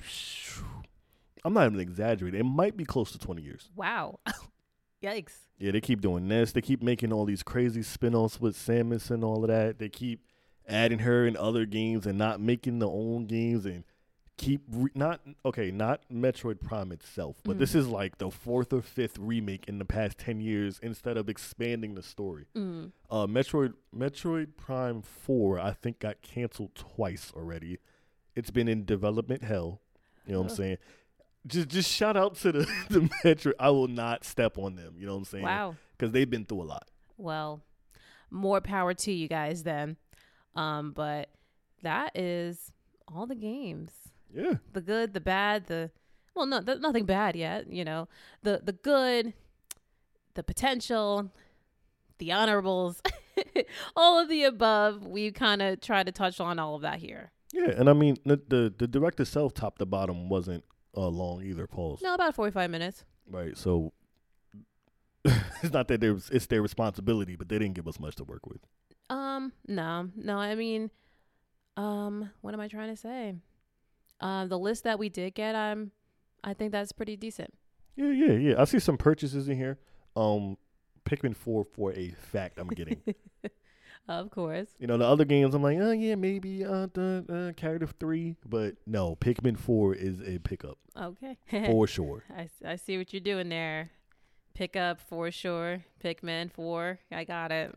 I'm 1.45 1.53
not 1.53 1.67
even 1.67 1.81
exaggerating. 1.81 2.41
It 2.41 2.45
might 2.45 2.77
be 2.77 2.85
close 2.85 3.13
to 3.13 3.19
20 3.19 3.43
years. 3.43 3.71
Wow. 3.77 4.21
Yikes. 5.03 5.33
Yeah, 5.59 5.73
they 5.73 5.81
keep 5.81 6.01
doing 6.01 6.29
this. 6.29 6.53
They 6.53 6.63
keep 6.63 6.83
making 6.83 7.13
all 7.13 7.27
these 7.27 7.43
crazy 7.43 7.83
spin-offs 7.83 8.41
with 8.41 8.57
Samus 8.57 9.11
and 9.11 9.23
all 9.23 9.45
of 9.45 9.49
that. 9.49 9.79
They 9.79 9.89
keep 9.91 10.25
adding 10.67 11.01
her 11.01 11.27
in 11.27 11.37
other 11.37 11.67
games 11.67 12.07
and 12.07 12.17
not 12.17 12.41
making 12.41 12.79
their 12.79 12.89
own 12.89 13.27
games 13.27 13.67
and 13.67 13.85
keep 14.37 14.63
re- 14.71 14.91
not 14.95 15.21
okay, 15.45 15.71
not 15.71 16.01
Metroid 16.13 16.61
Prime 16.61 16.91
itself, 16.93 17.37
but 17.45 17.57
Mm. 17.57 17.61
this 17.61 17.75
is 17.75 17.87
like 17.87 18.19
the 18.19 18.31
fourth 18.31 18.73
or 18.73 18.83
fifth 18.83 19.17
remake 19.19 19.65
in 19.69 19.79
the 19.79 19.85
past 19.85 20.19
10 20.19 20.41
years 20.41 20.81
instead 20.83 21.17
of 21.17 21.29
expanding 21.29 21.95
the 21.95 22.03
story. 22.03 22.47
Mm. 22.57 22.91
Uh 23.11 23.27
Metroid 23.27 23.75
Metroid 23.97 24.57
Prime 24.57 25.03
4 25.03 25.61
I 25.61 25.73
think 25.73 26.01
got 26.01 26.21
canceled 26.23 26.75
twice 26.75 27.33
already. 27.37 27.79
It's 28.35 28.51
been 28.51 28.67
in 28.69 28.85
development 28.85 29.45
hell. 29.45 29.81
You 30.27 30.33
know 30.33 30.41
what 30.43 30.51
I'm 30.51 30.57
saying? 30.57 30.79
Just 31.47 31.69
just 31.69 31.91
shout 31.91 32.17
out 32.17 32.35
to 32.37 32.51
the 32.53 32.61
the 32.91 33.01
Metroid. 33.25 33.53
I 33.61 33.71
will 33.71 33.89
not 33.89 34.25
step 34.25 34.59
on 34.59 34.75
them, 34.75 34.95
you 34.99 35.07
know 35.07 35.13
what 35.13 35.19
I'm 35.19 35.25
saying? 35.27 35.45
Wow. 35.45 35.77
because 35.97 36.11
they've 36.13 36.29
been 36.29 36.45
through 36.45 36.63
a 36.63 36.65
lot. 36.65 36.89
Well, 37.17 37.63
more 38.31 38.61
power 38.61 38.95
to 38.95 39.13
you 39.13 39.29
guys 39.29 39.63
then. 39.63 39.97
Um, 40.57 40.91
but 40.93 41.29
that 41.83 42.17
is 42.19 42.73
all 43.07 43.27
the 43.27 43.35
games. 43.37 43.91
Yeah, 44.35 44.55
the 44.73 44.81
good, 44.81 45.15
the 45.15 45.21
bad, 45.21 45.67
the 45.67 45.91
well, 46.35 46.47
no, 46.47 46.61
th- 46.61 46.81
nothing 46.81 47.05
bad 47.07 47.37
yet. 47.37 47.71
You 47.73 47.85
know, 47.85 48.09
the 48.43 48.61
the 48.63 48.73
good, 48.73 49.33
the 50.35 50.43
potential, 50.43 51.31
the 52.19 52.33
honorables, 52.33 53.01
all 53.97 54.19
of 54.21 54.29
the 54.29 54.43
above. 54.45 55.07
We 55.07 55.31
kind 55.31 55.63
of 55.63 55.81
try 55.81 56.03
to 56.03 56.13
touch 56.13 56.41
on 56.41 56.59
all 56.59 56.75
of 56.75 56.83
that 56.83 56.99
here. 56.99 57.31
yeah, 57.53 57.71
and 57.71 57.89
I 57.89 57.93
mean 57.93 58.17
the 58.25 58.41
the, 58.49 58.75
the 58.77 58.89
direct 58.89 59.21
itself, 59.21 59.55
top 59.55 59.79
to 59.79 59.87
bottom, 59.87 60.29
wasn't 60.29 60.65
uh, 60.97 61.09
long 61.09 61.43
either. 61.45 61.67
Pause. 61.67 62.03
No, 62.03 62.15
about 62.15 62.35
forty 62.35 62.51
five 62.53 62.71
minutes. 62.71 63.05
Right. 63.31 63.57
So 63.57 63.93
it's 65.25 65.73
not 65.73 65.89
that 65.89 66.01
there's 66.01 66.29
it's 66.31 66.47
their 66.47 66.61
responsibility, 66.63 67.37
but 67.37 67.49
they 67.49 67.59
didn't 67.59 67.75
give 67.75 67.87
us 67.89 68.01
much 68.01 68.17
to 68.17 68.25
work 68.25 68.47
with. 68.47 68.61
Um, 69.11 69.53
no, 69.69 70.09
no. 70.17 70.39
I 70.39 70.55
mean, 70.55 70.91
um, 71.77 72.31
what 72.41 72.55
am 72.55 72.61
I 72.61 72.69
trying 72.69 72.89
to 72.91 72.97
say? 72.97 73.35
Um, 74.21 74.49
the 74.49 74.59
list 74.59 74.85
that 74.85 74.99
we 74.99 75.09
did 75.09 75.35
get, 75.35 75.55
um, 75.55 75.91
I 76.43 76.55
think 76.55 76.73
that's 76.73 76.93
pretty 76.93 77.17
decent. 77.17 77.53
Yeah, 77.97 78.11
yeah, 78.11 78.33
yeah. 78.33 78.55
I 78.61 78.65
see 78.65 78.79
some 78.79 78.97
purchases 78.97 79.49
in 79.49 79.57
here. 79.57 79.79
Um, 80.17 80.57
Pikmin 81.05 81.37
four 81.37 81.65
for 81.65 81.93
a 81.93 82.11
fact. 82.11 82.59
I'm 82.59 82.69
getting. 82.69 83.03
Of 84.07 84.31
course. 84.31 84.69
you 84.79 84.87
know, 84.87 84.99
the 84.99 85.07
other 85.07 85.25
games, 85.25 85.55
I'm 85.55 85.63
like, 85.63 85.79
oh 85.81 85.93
yeah, 85.93 86.15
maybe 86.15 86.63
uh 86.63 86.89
the 86.93 87.25
uh, 87.51 87.59
Character 87.59 87.87
three, 87.87 88.37
but 88.45 88.75
no, 88.87 89.17
Pikmin 89.17 89.59
four 89.59 89.95
is 89.95 90.21
a 90.21 90.39
pickup 90.41 90.77
Okay. 91.01 91.39
for 91.67 91.87
sure. 91.87 92.23
I 92.37 92.51
I 92.63 92.77
see 92.77 92.99
what 92.99 93.15
you're 93.15 93.21
doing 93.21 93.49
there. 93.49 93.91
Pick 94.53 94.77
up 94.77 95.01
for 95.01 95.31
sure. 95.31 95.85
Pikmin 96.05 96.53
four. 96.53 96.99
I 97.11 97.25
got 97.25 97.51
it. 97.51 97.75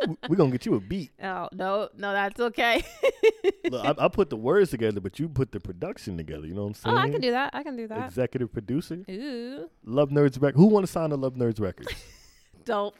We're 0.28 0.36
gonna 0.36 0.50
get 0.50 0.66
you 0.66 0.74
a 0.74 0.80
beat. 0.80 1.12
Oh 1.22 1.48
no, 1.52 1.88
no, 1.96 2.12
that's 2.12 2.40
okay. 2.40 2.84
Look, 3.70 3.84
I, 3.84 3.94
I 4.04 4.08
put 4.08 4.30
the 4.30 4.36
words 4.36 4.70
together, 4.70 5.00
but 5.00 5.18
you 5.18 5.28
put 5.28 5.52
the 5.52 5.60
production 5.60 6.16
together. 6.16 6.46
You 6.46 6.54
know 6.54 6.62
what 6.62 6.68
I'm 6.68 6.74
saying? 6.74 6.96
oh. 6.96 7.00
I 7.00 7.10
can 7.10 7.20
do 7.20 7.30
that. 7.30 7.50
I 7.54 7.62
can 7.62 7.76
do 7.76 7.86
that. 7.88 8.06
Executive 8.06 8.52
producer, 8.52 9.04
Ooh, 9.10 9.70
Love 9.84 10.10
Nerds 10.10 10.40
record. 10.40 10.56
Who 10.56 10.66
want 10.66 10.86
to 10.86 10.92
sign 10.92 11.10
to 11.10 11.16
Love 11.16 11.34
Nerds 11.34 11.60
records? 11.60 11.88
don't. 12.64 12.94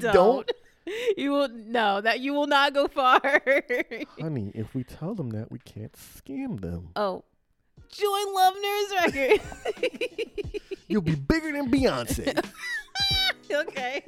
Don't? 0.00 0.50
You 1.16 1.30
will 1.32 1.48
no. 1.48 2.00
That 2.00 2.20
you 2.20 2.32
will 2.34 2.46
not 2.46 2.74
go 2.74 2.88
far. 2.88 3.20
Honey, 4.20 4.52
if 4.54 4.74
we 4.74 4.84
tell 4.84 5.14
them 5.14 5.30
that, 5.30 5.50
we 5.50 5.58
can't 5.58 5.92
scam 5.94 6.60
them. 6.60 6.90
oh, 6.96 7.24
join 7.90 8.34
Love 8.34 8.54
Nerds 8.54 9.14
Record. 9.14 9.40
You'll 10.88 11.02
be 11.02 11.14
bigger 11.14 11.52
than 11.52 11.70
Beyonce. 11.70 12.44
okay. 13.52 14.04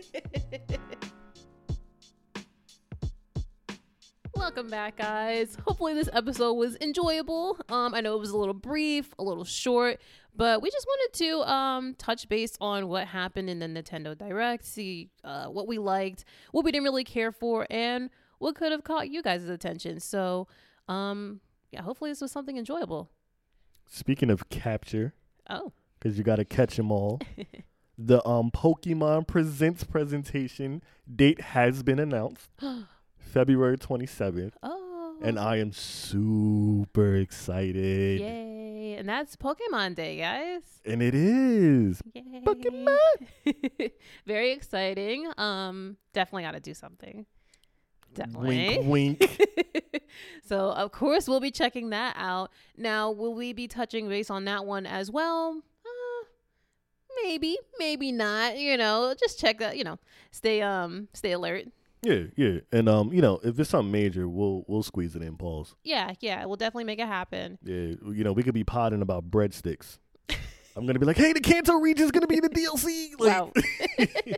Welcome 4.35 4.69
back, 4.69 4.99
guys. 4.99 5.57
Hopefully, 5.67 5.95
this 5.95 6.09
episode 6.13 6.55
was 6.55 6.77
enjoyable. 6.81 7.59
Um, 7.69 7.95
I 7.95 8.01
know 8.01 8.15
it 8.15 8.21
was 8.21 8.31
a 8.31 8.37
little 8.37 8.55
brief, 8.55 9.13
a 9.19 9.25
little 9.25 9.45
short, 9.45 9.99
but 10.35 10.61
we 10.63 10.71
just 10.71 10.87
wanted 10.87 11.19
to 11.19 11.51
um 11.51 11.95
touch 11.95 12.29
base 12.29 12.57
on 12.61 12.89
what 12.89 13.07
happened 13.09 13.49
in 13.49 13.59
the 13.59 13.67
Nintendo 13.67 14.17
Direct, 14.17 14.65
see 14.65 15.11
uh, 15.25 15.47
what 15.47 15.67
we 15.67 15.79
liked, 15.79 16.25
what 16.53 16.65
we 16.65 16.71
didn't 16.73 16.85
really 16.85 17.05
care 17.05 17.33
for, 17.33 17.67
and 17.71 18.11
what 18.39 18.55
could 18.55 18.73
have 18.73 18.85
caught 18.85 19.09
you 19.09 19.23
guys' 19.23 19.49
attention. 19.49 20.01
So, 20.01 20.49
um, 20.89 21.41
yeah, 21.73 21.83
hopefully, 21.83 22.11
this 22.11 22.21
was 22.21 22.31
something 22.31 22.59
enjoyable. 22.59 23.11
Speaking 23.87 24.31
of 24.31 24.49
capture, 24.51 25.15
Oh, 25.49 25.73
because 25.99 26.19
you 26.19 26.25
got 26.25 26.37
to 26.37 26.45
catch 26.45 26.77
them 26.77 26.93
all, 26.93 27.21
the 27.99 28.27
um 28.27 28.51
Pokemon 28.51 29.27
Presents 29.27 29.85
presentation 29.85 30.83
date 31.15 31.41
has 31.41 31.83
been 31.83 31.99
announced, 31.99 32.51
February 33.19 33.79
27th, 33.79 34.53
oh, 34.63 35.17
and 35.23 35.39
I 35.39 35.57
am 35.57 35.73
super 35.73 37.17
excited. 37.17 38.21
Yay. 38.21 38.97
And 38.99 39.09
that's 39.09 39.37
Pokemon 39.37 39.95
Day, 39.95 40.19
guys. 40.19 40.63
And 40.85 41.03
it 41.03 41.15
is. 41.15 42.01
Yay. 42.15 42.43
Pokemon. 42.45 43.93
Very 44.27 44.53
exciting. 44.53 45.31
Um, 45.37 45.97
definitely 46.13 46.45
got 46.45 46.53
to 46.53 46.61
do 46.61 46.75
something. 46.75 47.27
Definitely. 48.15 48.79
Wink, 48.79 49.21
wink. 49.21 50.03
so 50.47 50.71
of 50.71 50.91
course 50.93 51.29
we'll 51.29 51.41
be 51.41 51.51
checking 51.51 51.91
that 51.91 52.15
out. 52.19 52.51
Now, 52.77 53.11
will 53.11 53.35
we 53.35 53.53
be 53.53 53.69
touching 53.69 54.09
base 54.09 54.31
on 54.31 54.47
that 54.47 54.65
one 54.65 54.87
as 54.87 55.11
well? 55.11 55.61
Maybe, 57.23 57.59
maybe 57.79 58.13
not. 58.13 58.59
You 58.59 58.77
know, 58.77 59.15
just 59.19 59.39
check 59.39 59.59
that. 59.59 59.77
You 59.77 59.85
know, 59.85 59.99
stay 60.31 60.63
um, 60.63 61.09
stay 61.13 61.33
alert. 61.33 61.67
Yeah, 62.03 62.25
yeah. 62.37 62.61
And 62.73 62.89
um, 62.89 63.13
you 63.13 63.21
know, 63.21 63.41
if 63.43 63.59
it's 63.59 63.71
something 63.71 63.91
major, 63.91 64.29
we'll 64.29 64.65
we'll 64.67 64.83
squeeze 64.83 65.17
it 65.17 65.23
in. 65.23 65.37
Pause. 65.37 65.75
Yeah, 65.83 66.13
yeah, 66.21 66.45
we'll 66.45 66.57
definitely 66.57 66.85
make 66.85 66.99
it 66.99 67.07
happen. 67.07 67.59
Yeah, 67.63 67.95
you 68.13 68.25
know, 68.25 68.33
we 68.33 68.43
could 68.43 68.55
be 68.55 68.65
potting 68.65 69.03
about 69.03 69.31
breadsticks. 69.31 69.99
I'm 70.77 70.87
gonna 70.87 70.99
be 70.99 71.07
like, 71.07 71.17
hey, 71.17 71.33
the 71.33 71.41
Kanto 71.41 71.79
region's 71.79 72.11
gonna 72.11 72.27
be 72.27 72.39
the 72.39 72.51
DLC. 72.51 73.13
Like, 73.19 73.33
wow. 73.33 73.53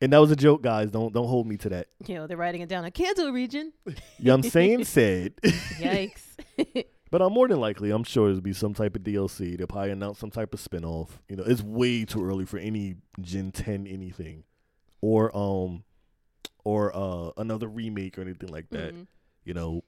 and 0.00 0.12
that 0.12 0.18
was 0.18 0.30
a 0.30 0.36
joke, 0.36 0.62
guys. 0.62 0.90
Don't 0.90 1.12
don't 1.12 1.28
hold 1.28 1.46
me 1.46 1.58
to 1.58 1.68
that. 1.68 1.88
you 2.06 2.14
know, 2.14 2.26
they're 2.26 2.38
writing 2.38 2.62
it 2.62 2.68
down. 2.68 2.84
A 2.86 2.90
Kanto 2.90 3.30
region. 3.30 3.72
You 3.84 3.92
know 4.20 4.36
what 4.36 4.44
I'm 4.46 4.50
saying? 4.50 4.84
Said. 4.84 5.36
Yikes. 5.42 6.22
but 7.10 7.20
um, 7.22 7.32
more 7.32 7.48
than 7.48 7.60
likely, 7.60 7.90
I'm 7.90 8.04
sure 8.04 8.28
there'll 8.28 8.40
be 8.40 8.52
some 8.52 8.74
type 8.74 8.96
of 8.96 9.02
DLC. 9.02 9.56
They'll 9.56 9.66
probably 9.66 9.90
announce 9.90 10.18
some 10.18 10.30
type 10.30 10.54
of 10.54 10.60
spinoff. 10.60 11.08
You 11.28 11.36
know, 11.36 11.44
it's 11.44 11.62
way 11.62 12.04
too 12.04 12.24
early 12.24 12.44
for 12.44 12.58
any 12.58 12.96
Gen 13.20 13.50
10 13.52 13.86
anything, 13.86 14.44
or 15.00 15.36
um, 15.36 15.84
or 16.64 16.94
uh 16.94 17.30
another 17.36 17.68
remake 17.68 18.18
or 18.18 18.22
anything 18.22 18.50
like 18.50 18.68
that. 18.70 18.94
Mhm. 18.94 19.06
You 19.44 19.54
know. 19.54 19.84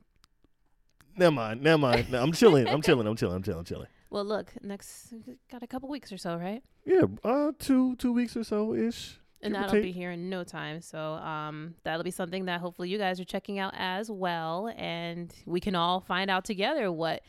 Never 1.17 1.31
mind, 1.33 1.63
never 1.63 1.77
mind. 1.79 2.11
No, 2.11 2.23
I'm 2.23 2.33
chilling. 2.33 2.67
I'm 2.67 2.81
chilling. 2.81 3.07
I'm 3.07 3.17
chilling. 3.17 3.37
I'm 3.37 3.43
chilling. 3.43 3.59
I'm 3.61 3.65
chilling. 3.65 3.89
Well, 4.13 4.27
look, 4.27 4.53
next 4.63 5.15
got 5.51 5.63
a 5.63 5.67
couple 5.67 5.89
weeks 5.89 6.13
or 6.13 6.19
so, 6.19 6.37
right? 6.37 6.63
Yeah, 6.85 7.05
uh, 7.25 7.53
two 7.59 7.97
two 7.97 8.13
weeks 8.13 8.37
or 8.37 8.45
so 8.45 8.75
ish. 8.75 9.19
And 9.43 9.55
that'll 9.55 9.71
take. 9.71 9.83
be 9.83 9.93
here 9.93 10.11
in 10.11 10.31
no 10.31 10.45
time. 10.45 10.81
So 10.81 10.99
um, 11.15 11.75
that'll 11.85 12.05
be 12.05 12.11
something 12.11 12.45
that 12.47 12.61
hopefully 12.61 12.89
you 12.89 12.99
guys 12.99 13.21
are 13.21 13.25
checking 13.25 13.59
out 13.59 13.75
as 13.77 14.11
well, 14.11 14.73
and 14.77 15.35
we 15.47 15.61
can 15.61 15.75
all 15.75 16.01
find 16.01 16.31
out 16.31 16.45
together 16.45 16.91
what 16.93 17.23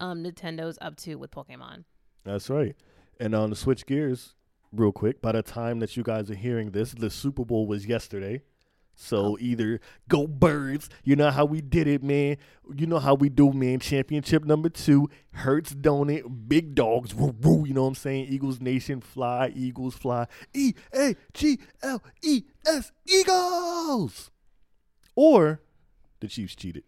um, 0.00 0.24
Nintendo's 0.24 0.78
up 0.80 0.96
to 0.98 1.16
with 1.16 1.30
Pokemon. 1.30 1.84
That's 2.24 2.50
right. 2.50 2.76
And 3.18 3.34
on 3.34 3.50
the 3.50 3.56
switch 3.56 3.86
gears, 3.86 4.34
real 4.72 4.92
quick, 4.92 5.20
by 5.20 5.32
the 5.32 5.42
time 5.42 5.78
that 5.80 5.96
you 5.96 6.02
guys 6.02 6.30
are 6.30 6.34
hearing 6.34 6.70
this, 6.70 6.92
the 6.92 7.10
Super 7.10 7.44
Bowl 7.44 7.66
was 7.66 7.86
yesterday. 7.86 8.42
So 9.02 9.38
either 9.40 9.80
go 10.08 10.26
birds, 10.26 10.90
you 11.04 11.16
know 11.16 11.30
how 11.30 11.46
we 11.46 11.62
did 11.62 11.86
it, 11.86 12.02
man. 12.02 12.36
You 12.76 12.86
know 12.86 12.98
how 12.98 13.14
we 13.14 13.30
do, 13.30 13.50
man. 13.50 13.80
Championship 13.80 14.44
number 14.44 14.68
two, 14.68 15.08
Hurts 15.32 15.74
donut, 15.74 16.48
big 16.48 16.74
dogs, 16.74 17.14
woo 17.14 17.34
woo. 17.40 17.64
You 17.66 17.72
know 17.72 17.82
what 17.82 17.88
I'm 17.88 17.94
saying? 17.94 18.26
Eagles 18.28 18.60
Nation, 18.60 19.00
fly, 19.00 19.52
Eagles 19.56 19.94
fly. 19.94 20.26
E 20.52 20.74
A 20.94 21.16
G 21.32 21.58
L 21.82 22.02
E 22.22 22.42
S, 22.66 22.92
Eagles. 23.06 24.30
Or 25.16 25.62
the 26.20 26.28
Chiefs 26.28 26.54
cheated. 26.54 26.84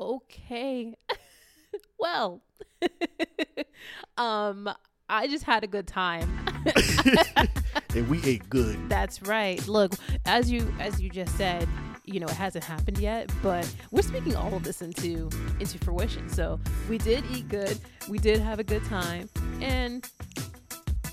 Okay. 0.00 0.96
well, 1.98 2.42
um, 4.16 4.68
I 5.08 5.28
just 5.28 5.44
had 5.44 5.62
a 5.62 5.68
good 5.68 5.86
time. 5.86 6.28
and 7.98 8.08
we 8.08 8.22
ate 8.24 8.48
good. 8.48 8.88
That's 8.88 9.22
right. 9.22 9.66
Look, 9.66 9.92
as 10.24 10.50
you 10.50 10.72
as 10.78 11.00
you 11.00 11.10
just 11.10 11.36
said, 11.36 11.68
you 12.04 12.20
know, 12.20 12.26
it 12.26 12.34
hasn't 12.34 12.64
happened 12.64 12.98
yet, 12.98 13.30
but 13.42 13.70
we're 13.90 14.02
speaking 14.02 14.36
all 14.36 14.54
of 14.54 14.62
this 14.62 14.80
into 14.80 15.28
into 15.60 15.78
fruition. 15.78 16.28
So 16.28 16.60
we 16.88 16.98
did 16.98 17.24
eat 17.32 17.48
good, 17.48 17.78
we 18.08 18.18
did 18.18 18.40
have 18.40 18.60
a 18.60 18.64
good 18.64 18.84
time, 18.84 19.28
and 19.60 20.08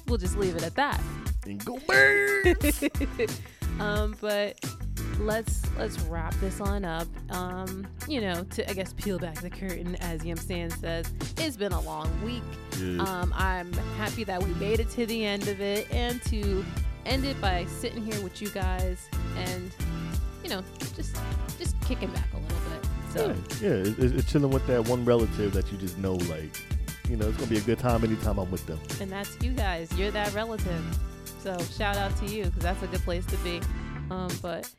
we'll 0.08 0.20
just 0.20 0.38
leave 0.38 0.56
it 0.56 0.64
at 0.64 0.76
that. 0.76 1.02
And 1.46 1.64
go 1.66 1.80
birds. 1.88 2.84
um, 3.80 4.16
but 4.22 4.60
let's 5.20 5.62
let's 5.78 6.00
wrap 6.02 6.34
this 6.36 6.62
on 6.62 6.86
up. 6.86 7.08
Um, 7.32 7.88
you 8.08 8.22
know, 8.22 8.44
to 8.44 8.70
I 8.70 8.74
guess 8.74 8.94
peel 8.94 9.20
back 9.20 9.36
the 9.42 9.50
curtain, 9.50 9.96
as 9.98 10.24
Yim 10.24 10.38
Stan 10.38 10.70
says. 10.70 11.12
It's 11.38 11.58
been 11.58 11.72
a 11.72 11.82
long 11.82 12.10
week. 12.24 12.44
Yeah. 12.80 13.02
Um, 13.02 13.34
I'm 13.36 13.72
happy 13.98 14.24
that 14.26 14.42
we 14.42 14.54
made 14.56 14.80
it 14.80 14.90
to 14.92 15.06
the 15.06 15.26
end 15.26 15.48
of 15.48 15.62
it 15.62 15.88
and 15.92 16.22
to 16.24 16.66
end 17.06 17.26
it 17.26 17.40
by 17.40 17.66
sitting 17.66 18.04
here 18.04 18.22
with 18.22 18.42
you 18.42 18.50
guys 18.50 19.08
and 19.38 19.72
you 20.44 20.50
know 20.50 20.64
just 20.96 21.16
just 21.58 21.80
kicking 21.82 22.10
back 22.10 22.28
a 22.34 22.38
little 22.38 22.58
bit. 22.70 22.90
So 23.14 23.28
yeah, 23.62 23.70
yeah 23.70 23.92
it's, 23.92 24.00
it's 24.00 24.32
chilling 24.32 24.52
with 24.52 24.66
that 24.68 24.88
one 24.88 25.06
relative 25.06 25.54
that 25.54 25.72
you 25.72 25.78
just 25.78 25.98
know, 25.98 26.14
like, 26.14 26.62
you 27.10 27.16
know, 27.16 27.28
it's 27.28 27.38
gonna 27.38 27.50
be 27.50 27.58
a 27.58 27.62
good 27.62 27.80
time 27.80 28.04
anytime 28.04 28.38
I'm 28.38 28.52
with 28.52 28.66
them. 28.66 28.80
and 29.02 29.12
that's 29.12 29.38
you 29.42 29.52
guys. 29.52 29.92
You're 29.98 30.12
that 30.12 30.34
relative. 30.34 30.84
So 31.40 31.58
shout 31.78 31.96
out 31.98 32.16
to 32.18 32.26
you 32.26 32.46
because 32.46 32.64
that's 32.64 32.84
a 32.84 32.88
good 32.88 33.02
place 33.02 33.26
to 33.28 33.38
be. 33.38 33.62
Um, 34.10 34.30
but 34.42 34.70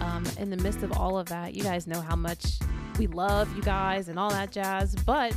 um, 0.00 0.24
in 0.38 0.50
the 0.50 0.56
midst 0.58 0.82
of 0.82 0.92
all 0.92 1.18
of 1.18 1.26
that, 1.28 1.54
you 1.54 1.62
guys 1.62 1.86
know 1.86 2.00
how 2.00 2.16
much 2.16 2.58
we 2.98 3.06
love 3.06 3.54
you 3.56 3.62
guys 3.62 4.08
and 4.08 4.18
all 4.18 4.30
that 4.30 4.50
jazz. 4.50 4.94
But 4.94 5.34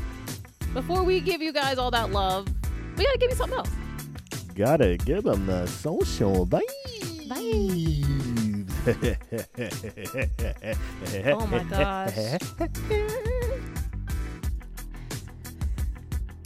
before 0.74 1.04
we 1.04 1.20
give 1.20 1.42
you 1.42 1.52
guys 1.52 1.78
all 1.78 1.92
that 1.92 2.12
love, 2.12 2.48
we 2.98 3.04
gotta 3.06 3.18
give 3.18 3.32
you 3.32 3.36
something 3.36 3.58
else. 3.58 3.72
Gotta 4.56 4.98
give 4.98 5.24
them 5.24 5.46
the 5.46 5.66
social 5.68 6.46
vibes. 6.46 6.66
Oh 11.26 11.46
my 11.48 11.64
gosh. 11.64 12.16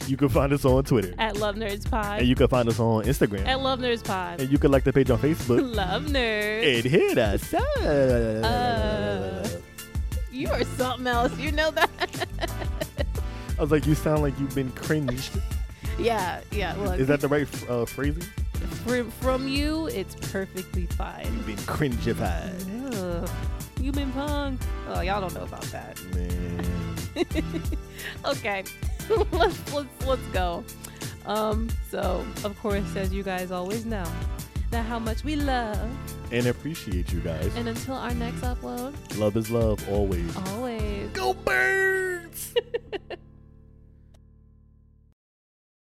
You 0.06 0.16
can 0.16 0.28
find 0.28 0.52
us 0.52 0.64
on 0.64 0.84
Twitter. 0.84 1.14
At 1.18 1.36
Love 1.36 1.56
Nerds 1.56 1.90
Pod. 1.90 2.20
And 2.20 2.28
you 2.28 2.34
can 2.34 2.48
find 2.48 2.68
us 2.68 2.78
on 2.78 3.04
Instagram. 3.04 3.46
At 3.46 3.60
Love 3.60 3.78
Nerds 3.80 4.04
Pod. 4.04 4.40
And 4.40 4.50
you 4.50 4.58
can 4.58 4.70
like 4.70 4.84
the 4.84 4.92
page 4.92 5.10
on 5.10 5.18
Facebook. 5.18 5.74
Love 5.74 6.04
Nerds. 6.04 6.76
and 6.76 6.84
hit 6.84 7.18
us 7.18 7.54
up. 7.54 7.62
Uh. 7.82 9.48
You 10.30 10.50
are 10.50 10.64
something 10.64 11.06
else. 11.06 11.36
You 11.38 11.52
know 11.52 11.70
that? 11.70 12.26
I 13.58 13.60
was 13.62 13.70
like, 13.70 13.86
you 13.86 13.94
sound 13.94 14.22
like 14.22 14.38
you've 14.38 14.54
been 14.54 14.72
cringed. 14.72 15.30
yeah, 15.98 16.40
yeah. 16.50 16.74
Look, 16.74 16.98
Is 16.98 17.06
that 17.08 17.20
the 17.20 17.28
right 17.28 17.46
uh, 17.70 17.84
phrasing? 17.84 18.24
from, 18.84 19.10
from 19.12 19.46
you, 19.48 19.86
it's 19.86 20.16
perfectly 20.32 20.86
fine. 20.86 21.24
You've 21.24 21.46
been 21.46 21.56
cringified. 21.58 22.94
Ugh. 23.22 23.30
You 23.80 23.92
been 23.92 24.10
punk. 24.12 24.60
Oh, 24.88 25.00
y'all 25.02 25.20
don't 25.20 25.34
know 25.34 25.44
about 25.44 25.62
that. 25.64 26.00
Man. 26.14 26.64
okay, 28.24 28.64
let's 29.32 29.72
let's 29.72 30.06
let's 30.06 30.26
go. 30.32 30.64
Um, 31.26 31.68
so 31.90 32.24
of 32.44 32.58
course, 32.60 32.96
as 32.96 33.12
you 33.12 33.22
guys 33.22 33.50
always 33.50 33.86
know, 33.86 34.06
that 34.70 34.84
how 34.84 34.98
much 34.98 35.24
we 35.24 35.36
love 35.36 35.90
and 36.32 36.46
appreciate 36.46 37.12
you 37.12 37.20
guys. 37.20 37.54
And 37.56 37.68
until 37.68 37.94
our 37.94 38.14
next 38.14 38.40
upload, 38.40 38.94
love 39.18 39.36
is 39.36 39.50
love 39.50 39.86
always. 39.88 40.36
Always. 40.48 41.10
Go 41.10 41.34
birds. 41.34 42.54